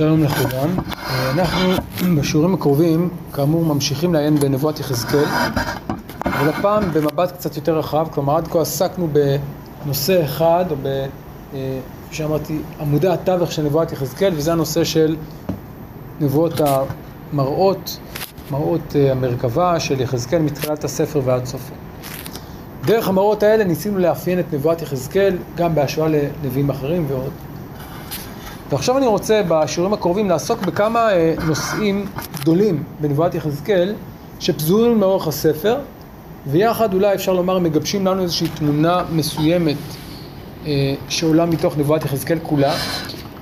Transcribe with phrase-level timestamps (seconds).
[0.00, 0.68] שלום לכולם.
[1.30, 1.72] אנחנו
[2.16, 5.24] בשיעורים הקרובים, כאמור, ממשיכים לעיין בנבואת יחזקאל,
[6.24, 9.08] אבל הפעם במבט קצת יותר רחב, כלומר עד כה עסקנו
[9.84, 11.06] בנושא אחד, או ב...
[11.50, 15.16] כפי שאמרתי, עמודי התווך של נבואת יחזקאל, וזה הנושא של
[16.20, 17.98] נבואות המראות,
[18.50, 21.74] מראות המרכבה של יחזקאל מתחילת הספר ועד סופו.
[22.84, 27.49] דרך המראות האלה ניסינו לאפיין את נבואת יחזקאל גם בהשוואה לנביאים אחרים ועוד.
[28.70, 31.08] ועכשיו אני רוצה בשיעורים הקרובים לעסוק בכמה
[31.46, 32.06] נושאים
[32.40, 33.94] גדולים בנבואת יחזקאל
[34.40, 35.78] שפזורים לאורך הספר
[36.46, 39.76] ויחד אולי אפשר לומר מגבשים לנו איזושהי תמונה מסוימת
[41.08, 42.74] שעולה מתוך נבואת יחזקאל כולה.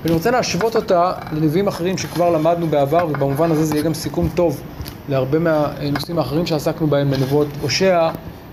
[0.02, 4.28] ואני רוצה להשוות אותה לנביאים אחרים שכבר למדנו בעבר ובמובן הזה זה יהיה גם סיכום
[4.34, 4.60] טוב
[5.08, 8.08] להרבה מהנושאים האחרים שעסקנו בהם בנבואות הושע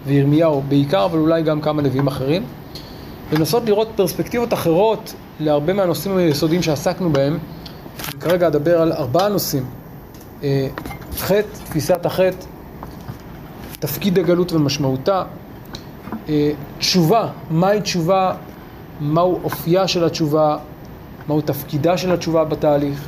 [0.05, 2.43] וירמיהו בעיקר אבל אולי גם כמה נביאים אחרים.
[3.29, 7.37] ולנסות לראות פרספקטיבות אחרות להרבה מהנושאים היסודיים שעסקנו בהם.
[8.19, 9.65] כרגע אדבר על ארבעה נושאים.
[11.17, 12.45] חטא, תפיסת החטא,
[13.79, 15.23] תפקיד הגלות ומשמעותה,
[16.77, 18.33] תשובה, מהי תשובה,
[19.01, 20.57] מהו אופייה של התשובה,
[21.27, 23.07] מהו תפקידה של התשובה בתהליך,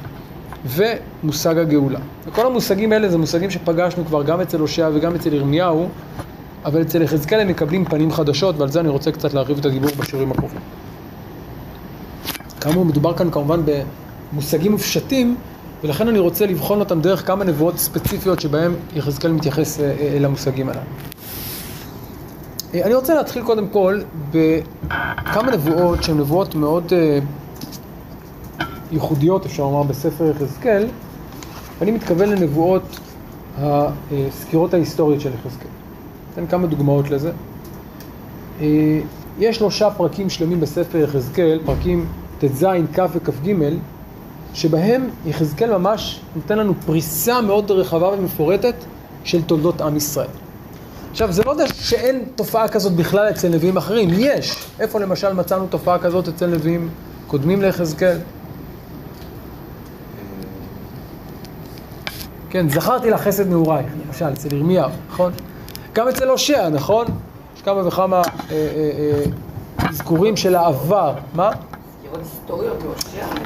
[0.66, 2.00] ומושג הגאולה.
[2.26, 5.90] וכל המושגים האלה זה מושגים שפגשנו כבר גם אצל הושע וגם אצל ירמיהו,
[6.66, 9.90] אבל אצל יחזקאל הם מקבלים פנים חדשות, ועל זה אני רוצה קצת להרחיב את הדיבור
[10.00, 10.60] בשיעורים הקרובים.
[12.68, 13.62] כאמור, מדובר כאן כמובן
[14.34, 15.36] במושגים מופשטים,
[15.84, 20.82] ולכן אני רוצה לבחון אותם דרך כמה נבואות ספציפיות שבהן יחזקאל מתייחס אל המושגים הללו.
[22.74, 24.02] אני רוצה להתחיל קודם כל
[24.32, 26.94] בכמה נבואות שהן נבואות מאוד
[28.92, 30.88] ייחודיות, אפשר לומר, בספר יחזקאל,
[31.80, 33.00] ואני מתכוון לנבואות
[33.62, 35.70] הסקירות ההיסטוריות של יחזקאל.
[36.34, 37.32] אתן כמה דוגמאות לזה.
[39.40, 42.06] יש שלושה פרקים שלמים בספר יחזקאל, פרקים
[42.40, 43.54] ט"ז, כ' וכ"ג,
[44.54, 48.76] שבהם יחזקאל ממש נותן לנו פריסה מאוד רחבה ומפורטת
[49.24, 50.28] של תולדות עם ישראל.
[51.12, 54.56] עכשיו, זה לא יודע שאין תופעה כזאת בכלל אצל נביאים אחרים, יש.
[54.80, 56.90] איפה למשל מצאנו תופעה כזאת אצל נביאים
[57.28, 58.18] קודמים ליחזקאל?
[62.50, 65.32] כן, זכרתי לך חסד נעורייך, למשל, אצל ירמיהו, נכון?
[65.94, 67.06] גם אצל הושע, נכון?
[67.56, 68.22] יש כמה וכמה
[69.90, 71.14] אזכורים של העבר.
[71.36, 71.50] מה?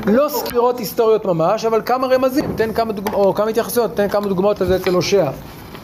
[0.05, 4.27] לא סקירות היסטוריות ממש, אבל כמה רמזים, תן כמה דוגמאות, או כמה התייחסויות, תן כמה
[4.27, 5.31] דוגמאות לזה אצל הושע.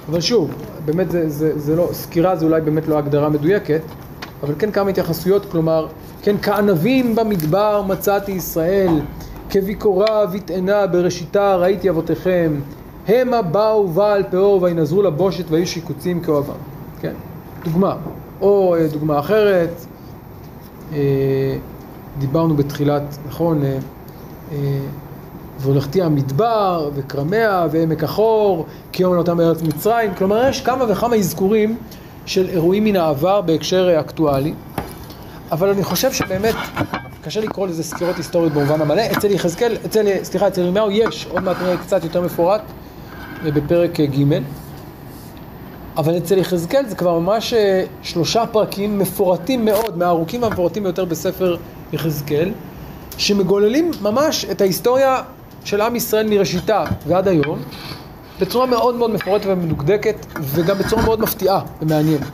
[0.09, 0.51] אבל שוב,
[0.85, 3.81] באמת זה, זה, זה לא, סקירה זה אולי באמת לא הגדרה מדויקת,
[4.43, 5.87] אבל כן כמה התייחסויות, כלומר,
[6.21, 9.01] כן כענבים במדבר מצאתי ישראל,
[9.49, 12.59] כביקורה ותאנה בראשיתה ראיתי אבותיכם,
[13.07, 16.53] המה באו בעל פאור וינזרו לבושת והיו שיקוצים כאוהבם.
[17.01, 17.13] כן,
[17.63, 17.95] דוגמה.
[18.41, 19.85] או דוגמה אחרת,
[22.19, 23.61] דיברנו בתחילת, נכון,
[25.59, 30.13] והולכתי המדבר וכרמיה ועמק החור, כי יום לאותם בארץ מצרים.
[30.17, 31.77] כלומר, יש כמה וכמה אזכורים
[32.25, 34.53] של אירועים מן העבר בהקשר אקטואלי,
[35.51, 36.55] אבל אני חושב שבאמת
[37.23, 39.01] קשה לקרוא לזה סקירות היסטוריות במובן המלא.
[39.17, 42.61] אצל יחזקאל, אצל, סליחה, אצל ירמיהו יש, עוד מעט נראה קצת יותר מפורט,
[43.43, 44.41] בפרק ג'
[45.97, 47.53] אבל אצל יחזקאל זה כבר ממש
[48.01, 51.57] שלושה פרקים מפורטים מאוד, מהארוכים והמפורטים ביותר בספר
[51.93, 52.51] יחזקאל,
[53.17, 55.21] שמגוללים ממש את ההיסטוריה
[55.63, 57.59] של עם ישראל מראשיתה ועד היום,
[58.41, 62.27] בצורה מאוד מאוד מפורטת ומדוקדקת, וגם בצורה מאוד מפתיעה ומעניינת.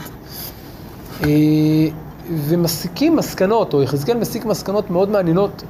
[2.30, 5.64] ומסיקים מסקנות, או יחזקאל מסיק מסקנות מאוד מעניינות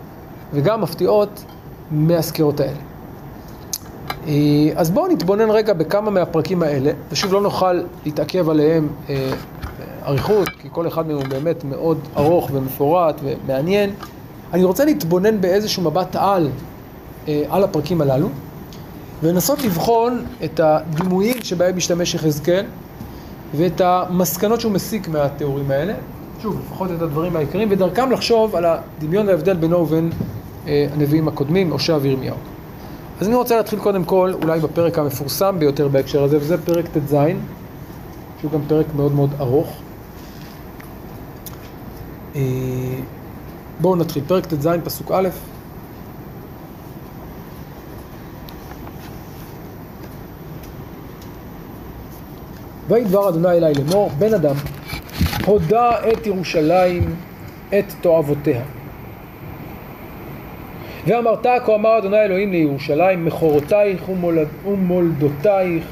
[0.53, 1.43] וגם מפתיעות
[1.91, 2.79] מהסקירות האלה.
[4.75, 8.87] אז בואו נתבונן רגע בכמה מהפרקים האלה, ושוב לא נוכל להתעכב עליהם
[10.05, 13.89] אריכות, כי כל אחד מהם הוא באמת מאוד ארוך ומפורט ומעניין.
[14.53, 16.49] אני רוצה להתבונן באיזשהו מבט על,
[17.27, 18.27] על הפרקים הללו,
[19.23, 22.65] ולנסות לבחון את הדימויים שבהם משתמש יחזקאל,
[23.55, 25.93] ואת המסקנות שהוא מסיק מהתיאורים האלה,
[26.41, 30.11] שוב, לפחות את הדברים העיקריים, ודרכם לחשוב על הדמיון וההבדל בינו ובין
[30.65, 32.35] הנביאים הקודמים, הושע וירמיהו.
[33.21, 37.15] אז אני רוצה להתחיל קודם כל, אולי בפרק המפורסם ביותר בהקשר הזה, וזה פרק ט"ז,
[38.39, 39.67] שהוא גם פרק מאוד מאוד ארוך.
[43.81, 45.29] בואו נתחיל, פרק ט"ז, פסוק א'.
[52.87, 54.55] ויהי דבר אדוני אלי לאמור, בן אדם,
[55.45, 57.15] הודה את ירושלים,
[57.79, 58.61] את תועבותיה.
[61.07, 65.83] ואמרת כה אמר אדוני אלוהים לירושלים מכורותייך ומולד, ומולדותייך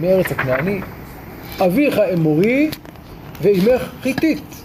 [0.00, 0.80] מארץ הכנעני
[1.60, 2.70] אביך אמורי
[3.42, 4.63] ואימך חיתית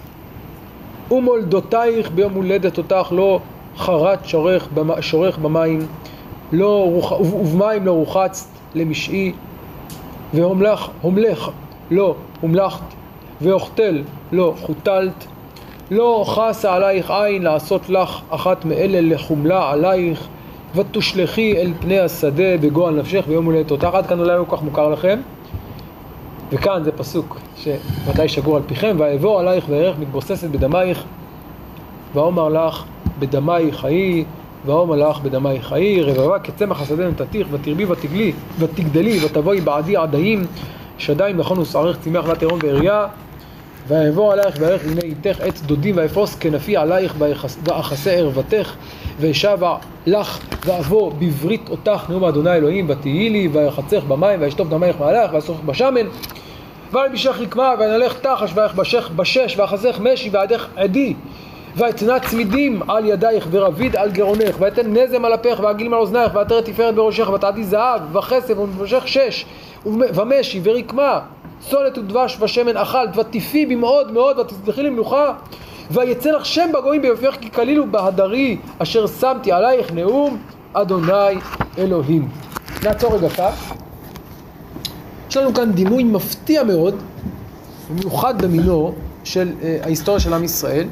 [1.12, 3.40] ומולדותייך ביום הולדת אותך לא
[3.78, 5.88] חרט שורך, במה, שורך במים
[6.52, 7.12] לא רוח...
[7.12, 9.32] ובמים לא רוחצת למשעי,
[10.34, 11.50] והומלך, הומלך,
[11.92, 12.84] לא הומלכת,
[13.42, 15.26] ואוכתל, לא חותלת,
[15.92, 20.28] לא חסה עלייך עין לעשות לך אחת מאלה לחומלה עלייך,
[20.76, 23.90] ותושלכי אל פני השדה בגועל נפשך ביום הולדת אותך.
[23.94, 25.20] עד כאן אולי לא כל כך מוכר לכם.
[26.52, 31.04] וכאן זה פסוק שוודאי שגור על פיכם, ואעבור עלייך וערך מתבוססת בדמייך,
[32.14, 32.84] ואומר לך
[33.20, 34.26] בדמייך חיי,
[34.66, 40.46] ואומר לך בדמייך חיי, רבבה כצמח השדה נתתיך, ותרבי ותגלי, ותגדלי, ותבואי בעדי עדיים,
[40.98, 43.08] שדיים נכון ושערך צמח ותהום ואריה,
[43.90, 47.16] ויעבור עלייך ויערך לבני איתך עץ דודים ויפרוס כנפי עלייך
[47.64, 48.76] ואחסה ערוותך
[49.20, 49.76] וישבה
[50.06, 55.60] לך ואבוא בברית אותך נאום אדוני אלוהים ותהי לי ויחצך במים וישטוף דמייך מעלייך וישרוך
[55.66, 56.06] בשמן.
[56.94, 61.14] וילבישך רקמה וינלך תחש ויחבשך בשש ואחזך משי ועדך עדי.
[61.76, 66.66] ואתנה צמידים על ידייך ורביד על גרונך ואתן נזם על אפך ועגילים על אוזנייך ועטרת
[66.66, 69.46] תפארת בראשך ותעדי זהב וכסף ומבשך שש
[69.86, 71.20] ומשי ורקמה
[71.62, 75.34] סולת ודבש ושמן אכלת ותיפי במאוד מאוד ותצלחי למנוחה
[75.92, 80.38] ויצא לך שם בגויים ביופייך כי כליל ובהדרי אשר שמתי עלייך נאום
[80.74, 81.40] אדוני
[81.78, 82.30] אלוהים.
[82.84, 83.52] נעצור רגע כאן.
[85.30, 86.96] יש לנו כאן דימוי מפתיע מאוד,
[87.90, 90.88] במיוחד במינו, של uh, ההיסטוריה של עם ישראל.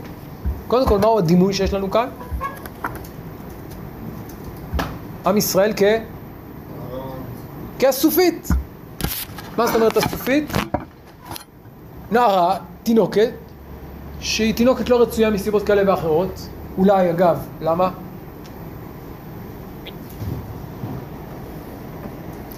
[0.68, 2.10] קודם כל, מהו הדימוי שיש לנו כאן?
[5.26, 5.84] עם ישראל כ...
[7.80, 8.48] כאסופית.
[9.58, 10.52] מה זאת אומרת אסופית?
[12.12, 13.30] נערה, תינוקת,
[14.20, 16.48] שהיא תינוקת לא רצויה מסיבות כאלה ואחרות.
[16.78, 17.90] אולי, אגב, למה?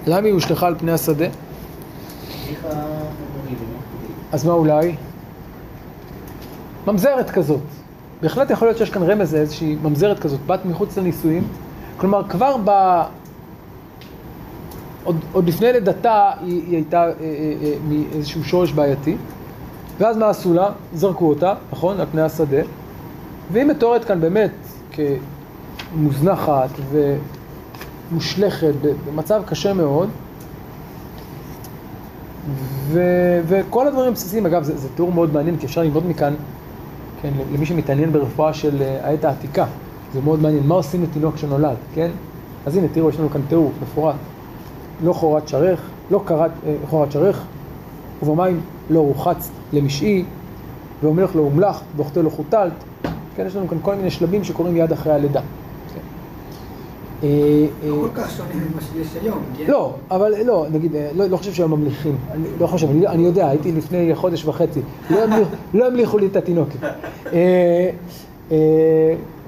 [0.06, 1.26] למה היא הושלכה על פני השדה?
[4.32, 4.96] אז מה אולי?
[6.86, 7.60] ממזרת כזאת.
[8.22, 11.48] בהחלט יכול להיות שיש כאן רמז לאיזושהי ממזרת כזאת, בת מחוץ לנישואים.
[11.96, 12.56] כלומר, כבר.
[15.04, 17.12] עוד, עוד לפני לידתה היא, היא הייתה אה, אה,
[17.62, 19.16] אה, מאיזשהו שורש בעייתי.
[19.98, 20.70] ואז מה עשו לה?
[20.94, 22.00] זרקו אותה, נכון?
[22.00, 22.62] על פני השדה.
[23.52, 24.50] והיא מתוארת כאן באמת
[25.92, 26.70] כמוזנחת
[28.10, 28.72] ומושלכת
[29.06, 30.08] במצב קשה מאוד.
[32.88, 33.00] ו,
[33.48, 36.34] וכל הדברים הבסיסיים, אגב, זה, זה תיאור מאוד מעניין, כי אפשר ללמוד מכאן,
[37.22, 39.66] כן, למי שמתעניין ברפואה של אה, העת העתיקה,
[40.14, 42.10] זה מאוד מעניין, מה עושים לתינוק שנולד, כן?
[42.66, 44.14] אז הנה, תראו, יש לנו כאן תיאור מפורט.
[45.04, 45.80] לא חורת שרך,
[46.10, 47.44] לא קרת אה, חורת שרך,
[48.22, 48.60] ובמים
[48.90, 50.24] לא רוחץ למשעי,
[51.02, 52.72] ואומרך לו הומלך, ואוכתה לו חוטלת.
[53.36, 55.40] כן, יש לנו כאן כל מיני שלבים שקורים מיד אחרי הלידה.
[57.22, 59.64] אה, לא כל כך שונה ממה שיש היום, כן?
[59.68, 62.16] לא, אבל לא, נגיד, אה, לא, לא חושב שהם ממליכים,
[62.60, 64.80] לא חושב, אני, יודע, הייתי לפני חודש וחצי,
[65.10, 65.18] לא,
[65.74, 66.78] לא המליכו לי את התינוקת.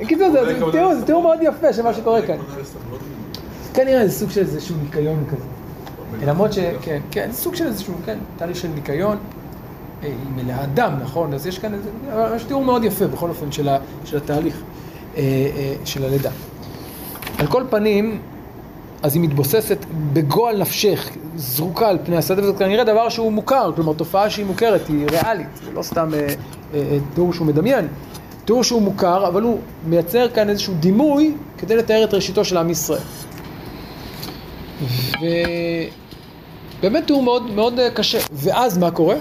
[0.00, 2.36] בקיצור, זה תיאור מאוד יפה של מה שקורה כאן.
[3.74, 5.44] כנראה זה סוג של איזשהו ניקיון כזה.
[6.26, 6.58] למרות ש...
[6.82, 9.16] כן, כן, זה סוג של איזשהו, כן, תהליך של ניקיון.
[10.02, 11.34] היא מלאה דם, נכון?
[11.34, 11.90] אז יש כאן איזה...
[12.36, 14.62] יש תיאור מאוד יפה בכל אופן של, ה, של התהליך
[15.84, 16.30] של הלידה.
[17.38, 18.18] על כל פנים,
[19.02, 19.78] אז היא מתבוססת
[20.12, 24.88] בגועל נפשך, זרוקה על פני השדה, וזה כנראה דבר שהוא מוכר, כלומר תופעה שהיא מוכרת,
[24.88, 26.26] היא ריאלית, זה לא סתם אה,
[26.74, 27.88] אה, תיאור שהוא מדמיין,
[28.44, 32.70] תיאור שהוא מוכר, אבל הוא מייצר כאן איזשהו דימוי כדי לתאר את ראשיתו של עם
[32.70, 33.00] ישראל.
[36.80, 38.18] ובאמת תיאור מאוד, מאוד קשה.
[38.32, 39.16] ואז מה קורה?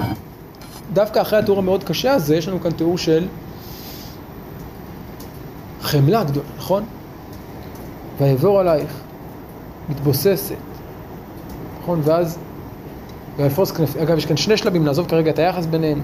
[0.94, 3.28] דווקא אחרי התיאור המאוד קשה הזה, יש לנו כאן תיאור של
[5.82, 6.84] חמלה גדולה, נכון?
[8.18, 8.92] ויעבור עלייך,
[9.90, 10.56] מתבוססת,
[11.82, 12.02] נכון?
[12.04, 12.38] ואז,
[13.38, 16.02] ויפרוס כנפי, אגב, יש כאן שני שלבים, נעזוב כרגע את היחס ביניהם.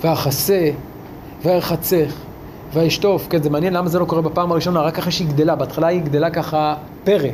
[0.00, 0.70] ואחסה,
[1.42, 2.12] וירחצך,
[2.72, 5.86] וישטוף, כן, זה מעניין למה זה לא קורה בפעם הראשונה, רק אחרי שהיא גדלה, בהתחלה
[5.86, 7.28] היא גדלה ככה פרא,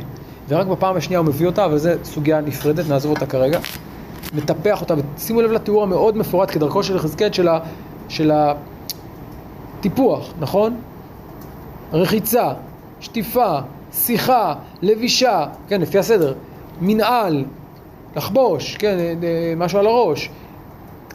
[0.47, 3.59] ורק בפעם השנייה הוא מביא אותה, אבל זו סוגיה נפרדת, נעזוב אותה כרגע.
[4.33, 7.47] מטפח אותה, ושימו לב לתיאור המאוד מפורט כדרכו של יחזקאל של,
[8.09, 8.31] של
[9.79, 10.77] הטיפוח, נכון?
[11.93, 12.53] רחיצה,
[12.99, 13.57] שטיפה,
[13.93, 16.33] שיחה, לבישה, כן, לפי הסדר,
[16.81, 17.45] מנעל,
[18.15, 18.97] לחבוש, כן,
[19.57, 20.29] משהו על הראש,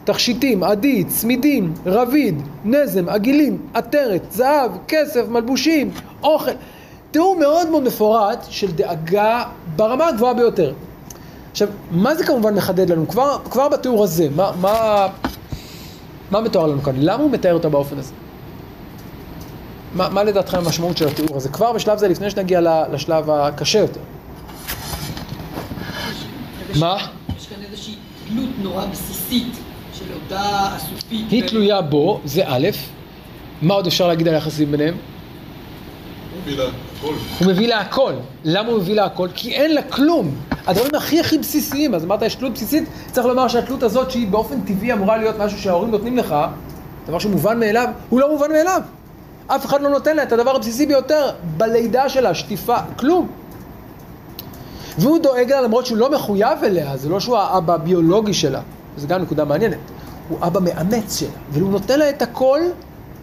[0.03, 5.91] תכשיטים, עדי, צמידים, רביד, נזם, עגילים, עטרת, זהב, כסף, מלבושים,
[6.23, 6.51] אוכל.
[7.11, 9.43] תיאור מאוד מאוד מפורט של דאגה
[9.75, 10.73] ברמה הגבוהה ביותר.
[11.51, 13.07] עכשיו, מה זה כמובן מחדד לנו?
[13.07, 15.07] כבר, כבר בתיאור הזה, מה, מה,
[16.31, 16.93] מה מתואר לנו כאן?
[16.97, 18.13] למה הוא מתאר אותה באופן הזה?
[19.95, 21.49] מה, מה לדעתכם המשמעות של התיאור הזה?
[21.49, 23.99] כבר בשלב זה, לפני שנגיע לשלב הקשה יותר.
[26.79, 26.97] מה?
[27.37, 27.95] יש כאן איזושהי
[28.27, 29.53] תלות נורא בסיסית
[29.93, 31.31] של אותה אסופית.
[31.31, 32.67] היא תלויה בו, זה א',
[33.61, 34.97] מה עוד אפשר להגיד על היחסים ביניהם?
[37.01, 38.13] הוא מביא לה הכל.
[38.43, 39.27] למה הוא מביא לה הכל?
[39.35, 40.35] כי אין לה כלום.
[40.67, 44.61] הדברים הכי הכי בסיסיים, אז אמרת יש תלות בסיסית, צריך לומר שהתלות הזאת שהיא באופן
[44.61, 46.35] טבעי אמורה להיות משהו שההורים נותנים לך,
[47.07, 48.81] דבר שמובן מאליו, הוא לא מובן מאליו.
[49.47, 53.27] אף אחד לא נותן לה את הדבר הבסיסי ביותר בלידה שלה, שטיפה, כלום.
[54.97, 58.61] והוא דואג לה למרות שהוא לא מחויב אליה, זה לא שהוא האבא הביולוגי שלה,
[58.97, 59.77] זו גם נקודה מעניינת.
[60.29, 62.59] הוא אבא מאמץ שלה, והוא נותן לה את הכל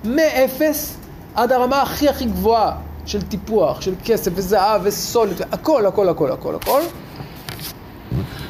[0.04, 0.96] מאפס
[1.34, 6.54] עד הרמה הכי הכי גבוהה של טיפוח, של כסף וזהב וסולת, הכל, הכל, הכל, הכל,
[6.54, 6.80] הכל.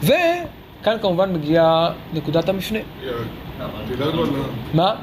[0.02, 2.78] וכאן כמובן מגיעה נקודת המפנה.
[4.74, 4.94] מה?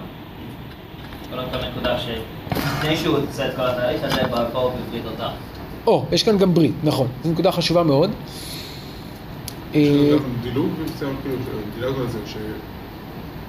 [1.30, 5.30] קודם כל נקודה שלפני שהוא עושה את כל התהליך הזה, בערכו הוא בברית אותה.
[5.88, 7.08] או, יש כאן גם ברית, נכון.
[7.24, 8.12] זו נקודה חשובה מאוד.
[9.76, 10.70] אה, יש לנו גם דילוג
[11.00, 11.38] כאילו,
[11.76, 12.20] דילגנו על זה,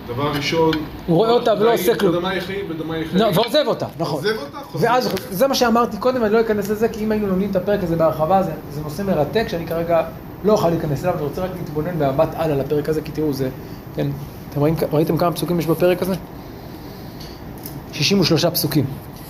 [0.06, 0.70] שדבר ראשון...
[1.06, 2.12] הוא רואה אותה ולא עושה כלום.
[2.12, 3.18] בדמה יחי, בדמה יחי.
[3.18, 4.24] לא, ועוזב אותה, נכון.
[4.24, 4.86] עוזב אותה, חוזר.
[4.86, 7.82] ואז זה מה שאמרתי קודם, אני לא אכנס לזה, כי אם היינו לומדים את הפרק
[7.82, 10.02] הזה בהרחבה, זה, זה נושא מרתק, שאני כרגע
[10.44, 13.32] לא אוכל להיכנס אליו, אני רוצה רק להתבונן במבט על על הפרק הזה, כי תראו,
[13.32, 13.48] זה,
[13.96, 14.06] כן,
[14.50, 14.60] אתם
[14.92, 16.14] ראיתם כמה פסוקים יש בפרק הזה?
[17.92, 18.84] 63 פסוקים.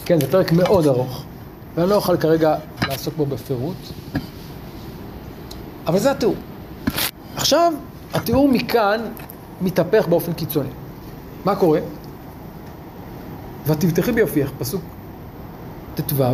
[0.05, 1.25] כן, זה פרק מאוד ארוך,
[1.75, 2.55] ואני לא אוכל כרגע
[2.89, 3.77] לעסוק בו בפירוט,
[5.87, 6.35] אבל זה התיאור.
[7.37, 7.73] עכשיו,
[8.15, 9.01] התיאור מכאן
[9.61, 10.69] מתהפך באופן קיצוני.
[11.45, 11.81] מה קורה?
[13.67, 14.83] ותבטחי ביופייך, פסוק
[15.95, 16.25] ט"ו,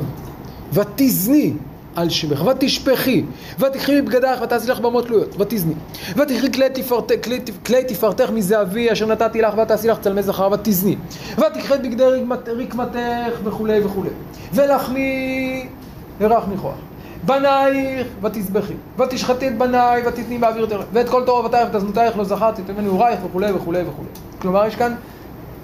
[0.72, 1.52] ותזני
[1.96, 3.24] על שמך, ותשפכי,
[3.58, 5.74] ותקחי מבגדייך ותעשי לך במות תלויות, ותזני.
[6.16, 10.96] ותקחי כלי, תפארת, כלי, כלי תפארתך מזהבי אשר נתתי לך ותעשי לך צלמי זכר ותזני.
[11.38, 12.98] ותקחי את בגדי רקמת- רקמתך
[13.44, 14.10] וכולי וכולי.
[14.54, 15.66] ולחמי
[16.20, 16.74] ורך ניחוח.
[17.22, 22.88] בנייך ותזבחי, ותשחטי את בניי ותתני באוויר תראה, ואת כל תורבתייך ותזנותייך לא זכרתי, תמני
[22.88, 24.08] הורייך וכולי וכולי וכולי.
[24.38, 24.94] כלומר, יש כאן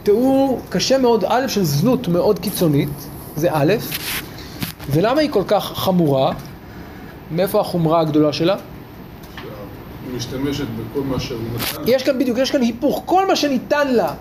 [0.03, 2.89] תיאור קשה מאוד, א', של זנות מאוד קיצונית,
[3.37, 3.75] זה א',
[4.91, 6.33] ולמה היא כל כך חמורה?
[7.31, 8.57] מאיפה החומרה הגדולה שלה?
[10.17, 11.83] משתמשת בכל מה שהוא נתן.
[11.87, 13.03] יש כאן בדיוק, יש כאן היפוך.
[13.05, 14.15] כל מה שניתן לה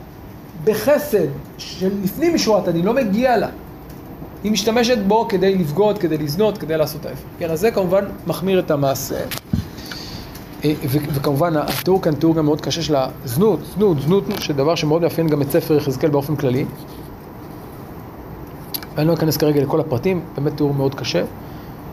[0.64, 1.28] בחסד
[1.58, 3.48] של לפנים משורת הדין, לא מגיע לה.
[4.44, 7.22] היא משתמשת בו כדי לבגוד, כדי לזנות, כדי לעשות ההפך.
[7.40, 9.16] כן, אז זה כמובן מחמיר את המעשה.
[10.66, 15.28] אה, וכמובן התיאור כאן תיאור גם מאוד קשה של הזנות, זנות, זנות, שדבר שמאוד מאפיין
[15.28, 16.66] גם את ספר יחזקאל באופן כללי.
[18.96, 21.24] ואני לא אכנס כרגע לכל הפרטים, באמת תיאור מאוד קשה.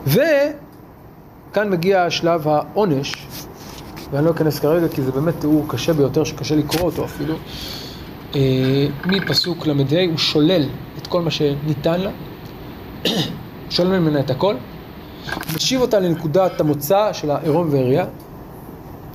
[0.07, 3.27] וכאן מגיע שלב העונש,
[4.11, 7.35] ואני לא אכנס כרגע כי זה באמת תיאור קשה ביותר שקשה לקרוא אותו אפילו.
[8.35, 9.73] אה, מפסוק ל"ה
[10.09, 10.63] הוא שולל
[10.97, 12.09] את כל מה שניתן לה,
[13.69, 14.55] שולל ממנה את הכל,
[15.55, 18.05] משיב אותה לנקודת המוצא של העירום והעירייה.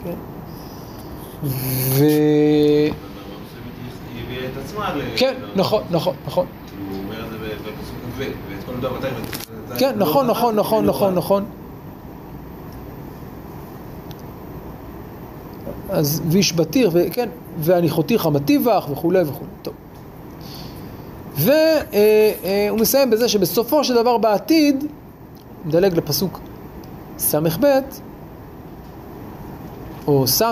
[0.05, 0.15] כן.
[1.45, 2.05] ו...
[5.17, 6.47] כן, נכון, נכון, נכון.
[6.67, 10.87] כאילו, הוא אומר את זה בפסוק כ"ב, ואת כל דבר מתי כן, נכון, נכון, נכון,
[10.87, 11.45] נכון, נכון.
[15.91, 17.29] אז וישבתיר, וכן,
[17.59, 19.51] והניחותיך מטיבך וכולי וכולי.
[19.63, 19.75] טוב.
[21.37, 24.85] והוא מסיים בזה שבסופו של דבר בעתיד,
[25.65, 26.41] מדלג לפסוק
[27.19, 27.67] ס"ב,
[30.07, 30.43] או ס',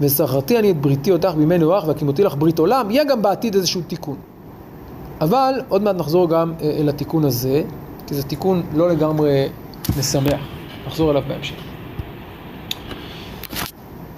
[0.00, 3.80] וזכרתי אני את בריתי אותך בימי נוח והקימותי לך ברית עולם, יהיה גם בעתיד איזשהו
[3.86, 4.16] תיקון.
[5.20, 7.62] אבל עוד מעט נחזור גם אה, אל התיקון הזה,
[8.06, 9.48] כי זה תיקון לא לגמרי
[9.98, 10.40] משמח.
[10.86, 11.54] נחזור אליו בהמשך.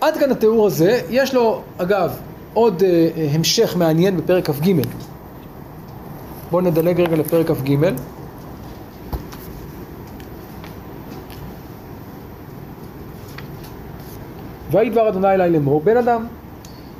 [0.00, 2.16] עד כאן התיאור הזה, יש לו אגב
[2.54, 4.72] עוד אה, אה, המשך מעניין בפרק כ"ג.
[6.50, 7.76] בואו נדלג רגע לפרק כ"ג.
[14.70, 16.26] ויהי דבר אדוני אלי לאמור, בן אדם,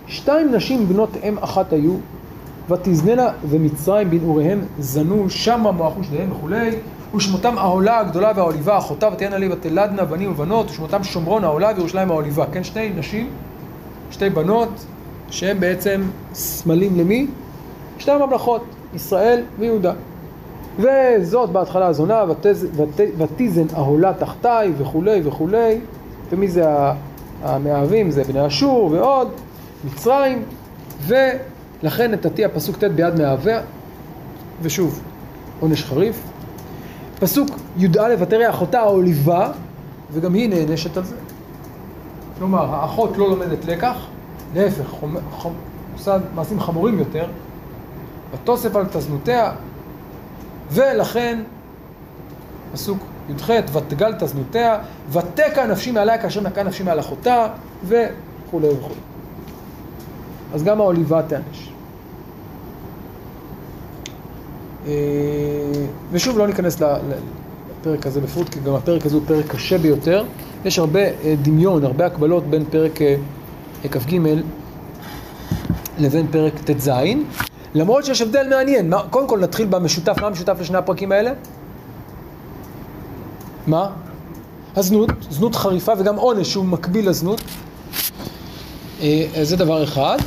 [0.07, 1.95] שתיים נשים בנות אם אחת היו,
[2.69, 6.71] ותזננה ומצרים בנעוריהם זנו, שמה מואחו שניהם וכולי,
[7.15, 12.45] ושמותם העולה הגדולה והעוליבה אחותה, ותהיינה לי ותלדנה בנים ובנות, ושמותם שומרון העולה וירושלים העוליבה.
[12.53, 13.31] כן, שתי נשים,
[14.11, 14.87] שתי בנות,
[15.31, 16.03] שהם בעצם
[16.35, 17.27] סמלים למי?
[17.99, 18.65] שתי הממלכות,
[18.95, 19.93] ישראל ויהודה.
[20.79, 25.81] וזאת בהתחלה זונה, ותז, ות, ותיזן העולה תחתיי וכולי וכולי,
[26.31, 26.65] ומי זה
[27.43, 28.11] המאהבים?
[28.11, 29.29] זה בני אשור ועוד,
[29.85, 30.43] מצרים,
[31.07, 33.61] ולכן נתתי הפסוק ט' ביד מאהביה,
[34.63, 35.01] ושוב,
[35.61, 36.23] עונש חריף.
[37.21, 39.53] פסוק י"א, ותראה אחותה העוליבה,
[40.13, 41.17] וגם היא נענשת על זה.
[42.39, 43.97] כלומר, האחות לא לומדת לקח,
[44.55, 45.53] להפך, חומ- חומ-
[45.97, 47.27] עושה מעשים חמורים יותר,
[48.35, 49.53] ותוסף על תזנותיה,
[50.71, 51.43] ולכן,
[52.73, 52.99] פסוק
[53.31, 54.79] י"ח, ותגל תזנותיה,
[55.13, 57.47] ותקע נפשי מעליה כאשר נקע נפשי מעל אחותה,
[57.85, 58.95] וכולי וכולי.
[60.55, 61.69] אז גם העוליבה תיענש.
[64.87, 64.93] אה,
[66.13, 66.99] ושוב, לא ניכנס ל- ל-
[67.81, 70.25] הפרק הזה בפרוט, כי גם הפרק הזה הוא פרק קשה ביותר.
[70.65, 73.17] יש הרבה אה, דמיון, הרבה הקבלות בין פרק אה,
[73.91, 74.17] כ"ג
[75.99, 76.91] לבין פרק ט"ז,
[77.75, 78.91] למרות שיש הבדל מעניין.
[78.91, 81.31] מה, קודם כל נתחיל במשותף, מה המשותף לשני הפרקים האלה?
[83.67, 83.91] מה?
[84.77, 87.41] הזנות, זנות חריפה וגם עונש שהוא מקביל לזנות.
[89.01, 90.19] אה, זה דבר אחד.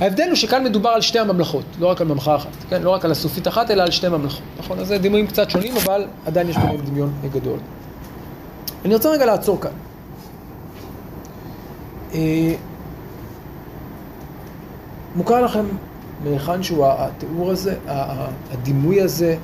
[0.00, 2.82] ההבדל הוא שכאן מדובר על שתי הממלכות, לא רק על ממלכה אחת, כן?
[2.82, 4.78] לא רק על הסופית אחת, אלא על שתי ממלכות, נכון?
[4.78, 7.58] אז זה דימויים קצת שונים, אבל עדיין יש ביניהם דמיון גדול.
[8.84, 9.70] אני רוצה רגע לעצור כאן.
[12.14, 12.54] אה,
[15.16, 15.64] מוכר לכם
[16.24, 17.76] מהיכן שהוא התיאור הזה,
[18.52, 19.36] הדימוי הזה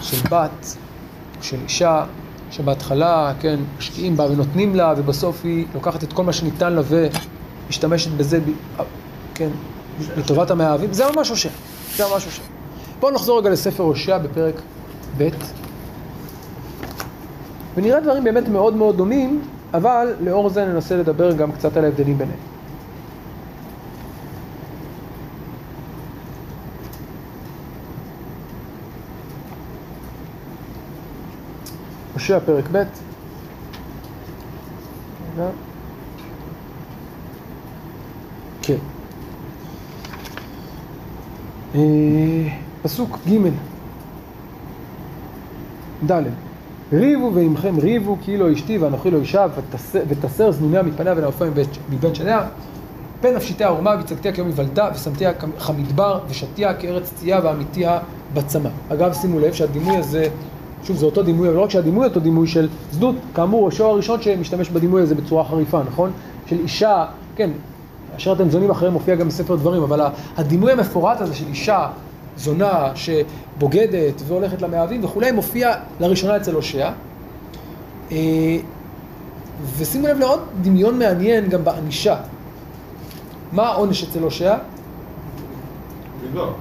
[0.00, 0.76] של בת,
[1.42, 2.04] של אישה,
[2.50, 8.10] שבהתחלה, כן, משקיעים בה ונותנים לה, ובסוף היא לוקחת את כל מה שניתן לה ומשתמשת
[8.10, 8.40] בזה,
[9.34, 9.48] כן,
[10.16, 11.48] לטובת המאהבים, זה ממש הושע,
[11.96, 12.42] זה ממש הושע.
[13.00, 14.54] בואו נחזור רגע לספר הושע בפרק
[15.18, 15.28] ב',
[17.74, 19.42] ונראה דברים באמת מאוד מאוד דומים,
[19.74, 22.49] אבל לאור זה ננסה לדבר גם קצת על ההבדלים ביניהם.
[32.20, 32.82] הושע פרק ב',
[38.62, 38.76] כן.
[41.74, 41.80] אה,
[42.82, 43.36] פסוק ג'
[46.10, 46.22] ד'
[46.92, 49.46] ריבו ועמכם ריבו כי לא אשתי ואנוכי לא אישה
[50.08, 51.44] ותסר זנוניה מפניה ונעופה
[51.90, 52.48] מבין שניה
[53.20, 57.98] פן נפשיתיה עורמה והצגתיה כיום היוולדה ושמתיה כמדבר ושתיה כארץ צייה ואמיתיה
[58.34, 58.70] בצמא.
[58.88, 60.28] אגב שימו לב שהדימוי הזה,
[60.84, 64.22] שוב זה אותו דימוי, אבל לא רק שהדימוי אותו דימוי של זנות, כאמור ראשו הראשון
[64.22, 66.10] שמשתמש בדימוי הזה בצורה חריפה, נכון?
[66.46, 67.04] של אישה,
[67.36, 67.50] כן,
[68.16, 70.00] אשר אתם זונים אחריהם מופיע גם בספר דברים, אבל
[70.36, 71.88] הדימוי המפורט הזה של אישה
[72.36, 76.90] זונה שבוגדת והולכת למאהבים וכולי, מופיע לראשונה אצל הושע.
[78.12, 78.56] אה,
[79.76, 82.16] ושימו לב לעוד דמיון מעניין גם בענישה.
[83.52, 84.56] מה העונש אצל הושע?
[86.24, 86.52] מדבר.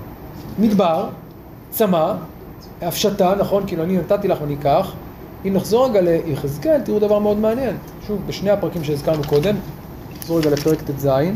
[0.59, 1.09] מדבר,
[1.69, 2.13] צמא,
[2.81, 3.67] הפשטה, נכון?
[3.67, 4.93] כאילו אני נתתי לך ואני אקח.
[5.45, 7.77] אם נחזור רגע ליחזקאל, תראו דבר מאוד מעניין.
[8.07, 9.55] שוב, בשני הפרקים שהזכרנו קודם,
[10.17, 11.05] נחזור רגע לפרק ט"ז.
[11.05, 11.29] אה,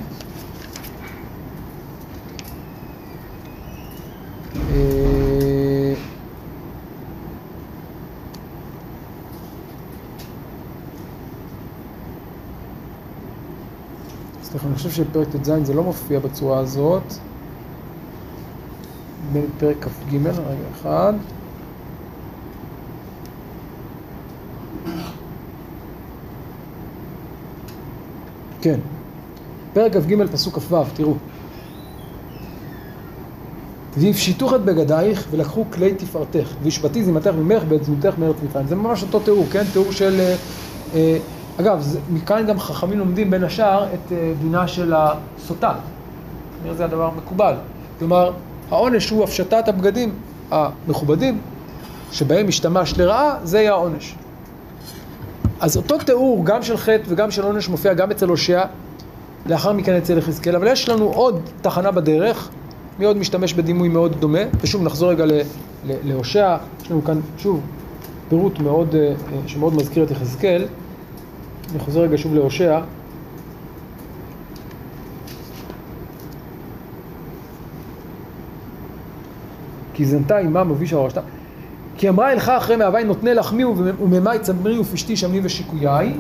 [14.44, 17.04] סליחה, אני חושב שפרק ט"ז זה לא מופיע בצורה הזאת.
[19.34, 21.14] בין פרק כ"ג, רגע אחד.
[28.62, 28.80] כן,
[29.74, 31.14] פרק כ"ג פסוק כ"ו, תראו.
[33.98, 38.68] והפשיטוך את בגדייך ולקחו כלי תפארתך, והשבתי זימתך ממך בעת זנותך מארץ מצרים.
[38.68, 39.64] זה ממש אותו תיאור, כן?
[39.74, 40.20] תיאור של...
[40.20, 40.36] אה,
[40.94, 41.18] אה,
[41.60, 45.74] אגב, זה, מכאן גם חכמים לומדים בין השאר את אה, דינה של הסוטה.
[46.78, 47.54] זה הדבר המקובל.
[48.00, 48.32] כלומר,
[48.72, 50.14] העונש הוא הפשטת הבגדים
[50.52, 51.42] המכובדים,
[52.12, 54.16] שבהם השתמש לרעה, זה יהיה העונש.
[55.60, 58.64] אז אותו תיאור, גם של חטא וגם של עונש, מופיע גם אצל הושע,
[59.46, 62.50] לאחר מכן אצל יחזקאל, אבל יש לנו עוד תחנה בדרך,
[63.00, 65.26] מי עוד משתמש בדימוי מאוד דומה, ושוב נחזור רגע
[65.86, 67.62] להושע, יש לנו כאן שוב
[68.30, 69.14] פירוט מאוד, אה,
[69.48, 70.66] שמאוד מזכיר את יחזקאל,
[71.72, 72.80] אני חוזר רגע שוב להושע.
[79.94, 81.22] כי זנתה עמה מביש הרשתה.
[81.98, 86.14] כי אמרה אלך אחרי מהווי נותני לחמי וממי צמרי ופשתי שמני ושיקויי.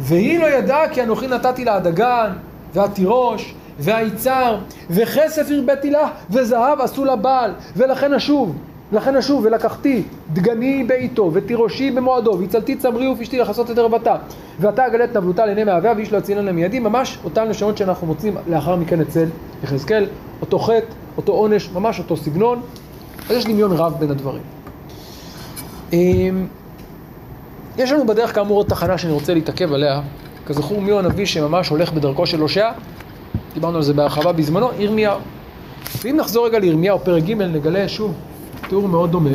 [0.00, 2.30] והיא לא ידעה כי אנוכי נתתי לה הדגן
[2.74, 4.58] והתירוש והיצר
[4.90, 8.56] וכסף הרביתי לה וזהב עשו לה בעל ולכן אשוב
[8.92, 14.16] לכן אשוב ולקחתי דגני בעיתו ותירושי במועדו והצלתי צמרי ופשתי לכסות את ערוותה
[14.60, 18.36] ועתה אגלה את נבלותה לעיני מאביה ואיש לא יצילן למיידי ממש אותן לשונות שאנחנו מוצאים
[18.46, 19.28] לאחר מכן אצל
[19.64, 20.06] יחזקאל
[20.40, 22.60] אותו חטא, אותו עונש, ממש אותו סגנון
[23.30, 24.42] אז יש דמיון רב בין הדברים.
[25.92, 26.46] אמ,
[27.78, 30.00] יש לנו בדרך כאמור עוד תחנה שאני רוצה להתעכב עליה.
[30.46, 32.70] כזכור מי הוא הנביא שממש הולך בדרכו של הושע?
[33.54, 35.18] דיברנו על זה בהרחבה בזמנו, ירמיהו.
[36.02, 38.14] ואם נחזור רגע לירמיהו פרק ג' נגלה שוב
[38.68, 39.30] תיאור מאוד דומה.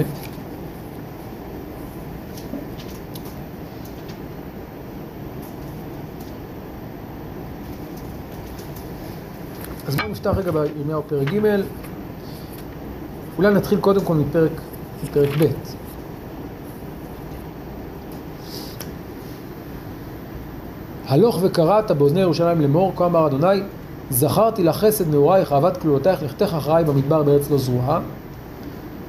[9.88, 11.39] אז בואו נפתח רגע בירמיהו פרק ג',
[13.38, 14.51] אולי נתחיל קודם כל מפרק,
[15.03, 15.45] מפרק ב'.
[21.07, 23.61] הלוך וקראת באוזני ירושלים לאמור, כה אמר אדוני,
[24.09, 27.99] זכרתי לך חסד נעורייך, אהבת כלולותייך, לכתך אחריי במדבר בארץ לא זרועה.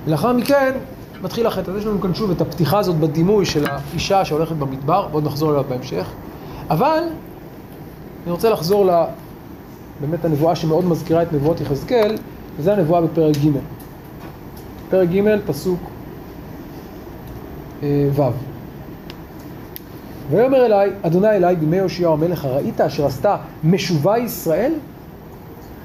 [0.07, 0.73] ולאחר מכן,
[1.23, 1.71] מתחיל החטא.
[1.71, 5.51] אז יש לנו כאן שוב את הפתיחה הזאת בדימוי של האישה שהולכת במדבר, ועוד נחזור
[5.51, 6.07] אליו בהמשך.
[6.71, 7.03] אבל
[8.25, 8.91] אני רוצה לחזור ל...
[10.01, 12.17] באמת הנבואה שמאוד מזכירה את נבואות יחזקאל,
[12.59, 13.51] וזה הנבואה בפרק ג'.
[14.91, 15.81] פרק ג', פסוק
[17.83, 18.23] אה, ו'.
[20.31, 24.73] ויאמר אליי, אדוני אליי בימי יאשיהו המלך, הראית אשר עשתה משובה ישראל?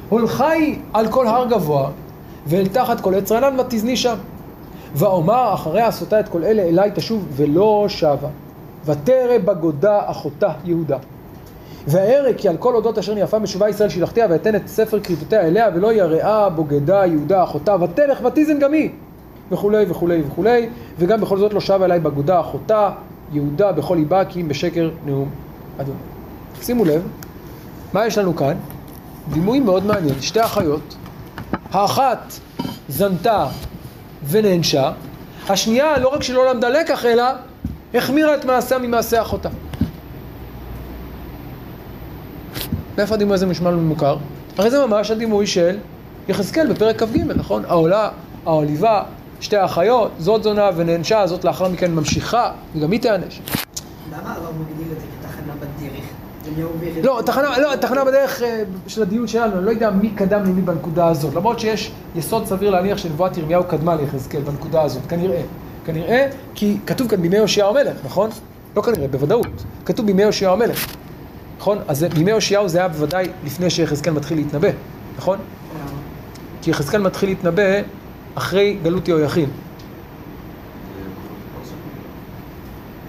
[0.10, 1.89] הולכה היא על כל הר גבוה,
[2.47, 4.15] ואל תחת כל עץ רענן ותזני שם.
[4.95, 8.30] ואומר אחרי עשותה את כל אלה אליי תשוב ולא שבה.
[8.86, 10.97] ותרא בגודה אחותה יהודה.
[11.88, 15.69] וארא כי על כל אודות אשר נאפה משובה ישראל שילחתיה ואתן את ספר כריתותיה אליה
[15.73, 18.89] ולא יראה בוגדה יהודה אחותה ותלך ותיזן גם היא
[19.51, 22.89] וכולי וכולי וכולי וגם בכל זאת לא שבה אליי בגודה אחותה
[23.32, 25.30] יהודה בכל ליבה כי אם בשקר נאום
[25.77, 25.97] אדוני.
[26.62, 27.08] שימו לב,
[27.93, 28.56] מה יש לנו כאן?
[29.34, 30.95] דימוי מאוד מעניין, שתי אחיות,
[31.71, 32.34] האחת
[32.89, 33.47] זנתה
[34.29, 34.91] ונענשה,
[35.49, 37.23] השנייה לא רק שלא למדה לקח אלא
[37.93, 39.49] החמירה את מעשיה ממעשה אחותה.
[42.97, 44.17] מאיפה הדימוי הזה נשמע לנו מוכר?
[44.57, 45.77] הרי זה ממש הדימוי של
[46.27, 47.65] יחזקאל בפרק כ"ג, נכון?
[47.65, 48.10] העולה,
[48.45, 49.03] העליבה,
[49.41, 53.39] שתי האחיות, זאת זונה ונענשה, זאת לאחר מכן ממשיכה, וגם היא תיענש.
[54.12, 55.69] למה הרב מגדיר את זה כתחנה בדרך?
[55.84, 56.40] אליהו ויחזקאל?
[57.03, 60.61] לא, תחנה, לא, תחנה בדרך אה, של הדיון שלנו, אני לא יודע מי קדם למי
[60.61, 65.41] בנקודה הזאת, למרות שיש יסוד סביר להניח שנבואת ירמיהו קדמה ליחזקאל בנקודה הזאת, כנראה.
[65.85, 68.29] כנראה, כי כתוב כאן בימי יאשיהו המלך, נכון?
[68.75, 69.47] לא כנראה, בוודאות.
[69.85, 70.85] כתוב בימי יאשיהו המלך,
[71.59, 71.77] נכון?
[71.87, 74.69] אז זה- בימי יאשיהו זה היה בוודאי לפני שיחזקאל מתחיל להתנבא,
[75.17, 75.37] נכון?
[76.61, 77.63] כי יחזקאל מתחיל להתנבא
[78.35, 79.49] אחרי גלות יהויכין.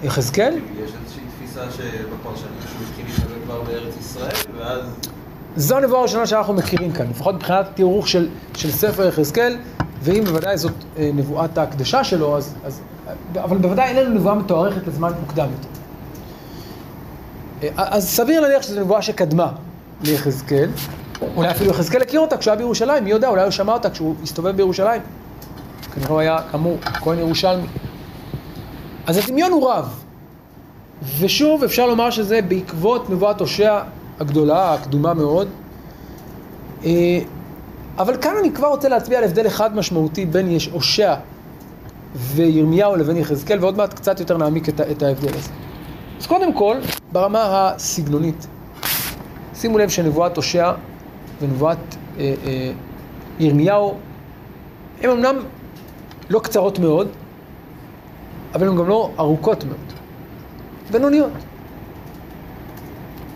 [0.03, 0.53] יחזקאל?
[0.53, 0.59] יש
[1.03, 1.23] איזושהי
[1.53, 2.53] תפיסה שבפרשנים
[2.89, 4.81] התחיל להתנבא כבר בארץ ישראל, ואז...
[5.55, 9.57] זו הנבואה הראשונה שאנחנו מכירים כאן, לפחות מבחינת תיארוך של, של ספר יחזקאל,
[10.01, 12.81] ואם בוודאי זאת אה, נבואת ההקדשה שלו, אז, אז,
[13.35, 15.67] אבל בוודאי אין לנו נבואה מתוארכת לזמן מוקדם יותר.
[17.63, 19.51] אה, אז סביר להניח שזו נבואה שקדמה
[20.03, 20.69] ליחזקאל,
[21.35, 24.15] אולי אפילו יחזקאל הכיר אותה כשהוא היה בירושלים, מי יודע, אולי הוא שמע אותה כשהוא
[24.23, 25.01] הסתובב בירושלים.
[25.95, 27.67] כנראה הוא היה, כאמור, כהן ירושלמי.
[29.07, 30.02] אז הדמיון הוא רב.
[31.19, 33.79] ושוב, אפשר לומר שזה בעקבות נבואת הושע
[34.19, 35.47] הגדולה, הקדומה מאוד.
[36.85, 37.19] אה,
[37.97, 41.15] אבל כאן אני כבר רוצה להצביע על הבדל אחד משמעותי בין יש הושע
[42.15, 45.49] וירמיהו לבין יחזקאל, ועוד מעט קצת יותר נעמיק את, ההבדל הזה.
[46.19, 46.77] אז קודם כל,
[47.11, 48.47] ברמה הסגנונית,
[49.55, 50.71] שימו לב שנבואת הושע
[51.41, 51.77] ונבואת
[52.19, 52.71] אה, אה,
[53.39, 53.95] ירמיהו,
[55.01, 55.35] הן אמנם
[56.29, 57.07] לא קצרות מאוד,
[58.55, 59.92] אבל הן גם לא ארוכות מאוד.
[60.91, 61.31] בינוניות.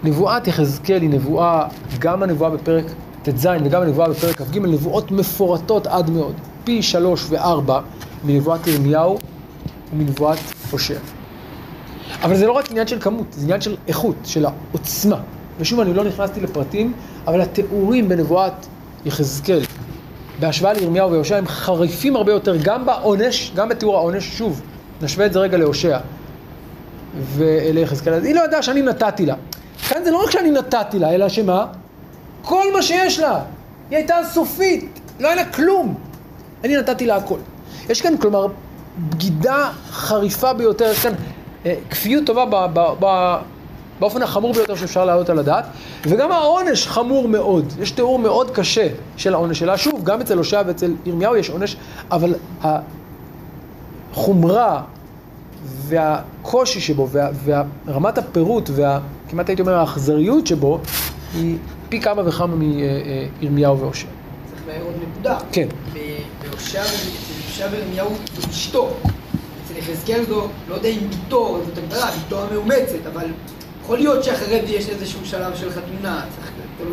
[0.04, 1.68] נבואת יחזקאל היא נבואה,
[2.00, 2.86] גם הנבואה בפרק
[3.24, 6.34] ט"ז וגם הנבואה בפרק כ"ג, נבואות מפורטות עד מאוד,
[6.64, 7.80] פי שלוש וארבע
[8.24, 9.18] מנבואת ירמיהו
[9.94, 10.38] ומנבואת
[10.72, 11.00] הושע.
[12.24, 15.18] אבל זה לא רק עניין של כמות, זה עניין של איכות, של העוצמה.
[15.60, 16.94] ושוב, אני לא נכנסתי לפרטים,
[17.28, 18.54] אבל התיאורים בנבואת
[19.06, 19.62] יחזקאל
[20.40, 24.62] בהשוואה לירמיהו והושע הם חריפים הרבה יותר, גם בעונש, גם בתיאור העונש, שוב,
[25.02, 25.98] נשווה את זה רגע להושע
[27.36, 28.14] וליחזקאל.
[28.14, 29.36] אז היא לא ידעה שאני נתתי לה.
[29.90, 31.66] כאן זה לא רק שאני נתתי לה, אלא שמה?
[32.42, 33.40] כל מה שיש לה.
[33.90, 35.96] היא הייתה סופית, לא היה לה כלום.
[36.64, 37.38] אני נתתי לה הכל.
[37.90, 38.48] יש כאן, כלומר,
[39.10, 41.14] בגידה חריפה ביותר, יש כאן
[41.66, 43.36] אה, כפיות טובה ב, ב, ב,
[44.00, 45.66] באופן החמור ביותר שאפשר להעלות על הדעת,
[46.04, 47.74] וגם העונש חמור מאוד.
[47.80, 49.78] יש תיאור מאוד קשה של העונש שלה.
[49.78, 51.78] שוב, גם אצל הושע ואצל ירמיהו יש עונש,
[52.12, 52.36] אבל
[54.14, 54.82] החומרה
[55.88, 60.80] והקושי שבו, וה, ורמת הפירוט, וכמעט הייתי אומר האכזריות שבו,
[61.34, 61.58] היא
[61.90, 64.08] פי כמה וכמה מירמיהו והושע.
[64.50, 65.38] צריך להעיר עוד נקודה.
[65.52, 65.68] כן.
[66.44, 66.84] בהושע
[67.72, 68.90] וירמיהו זו אשתו.
[69.66, 73.26] אצל יחזקאל זו, לא יודע אם בתו, זאת הגדרה, בתו המאומצת, אבל
[73.84, 76.22] יכול להיות שאחרי זה יש איזשהו שלב של חתונה.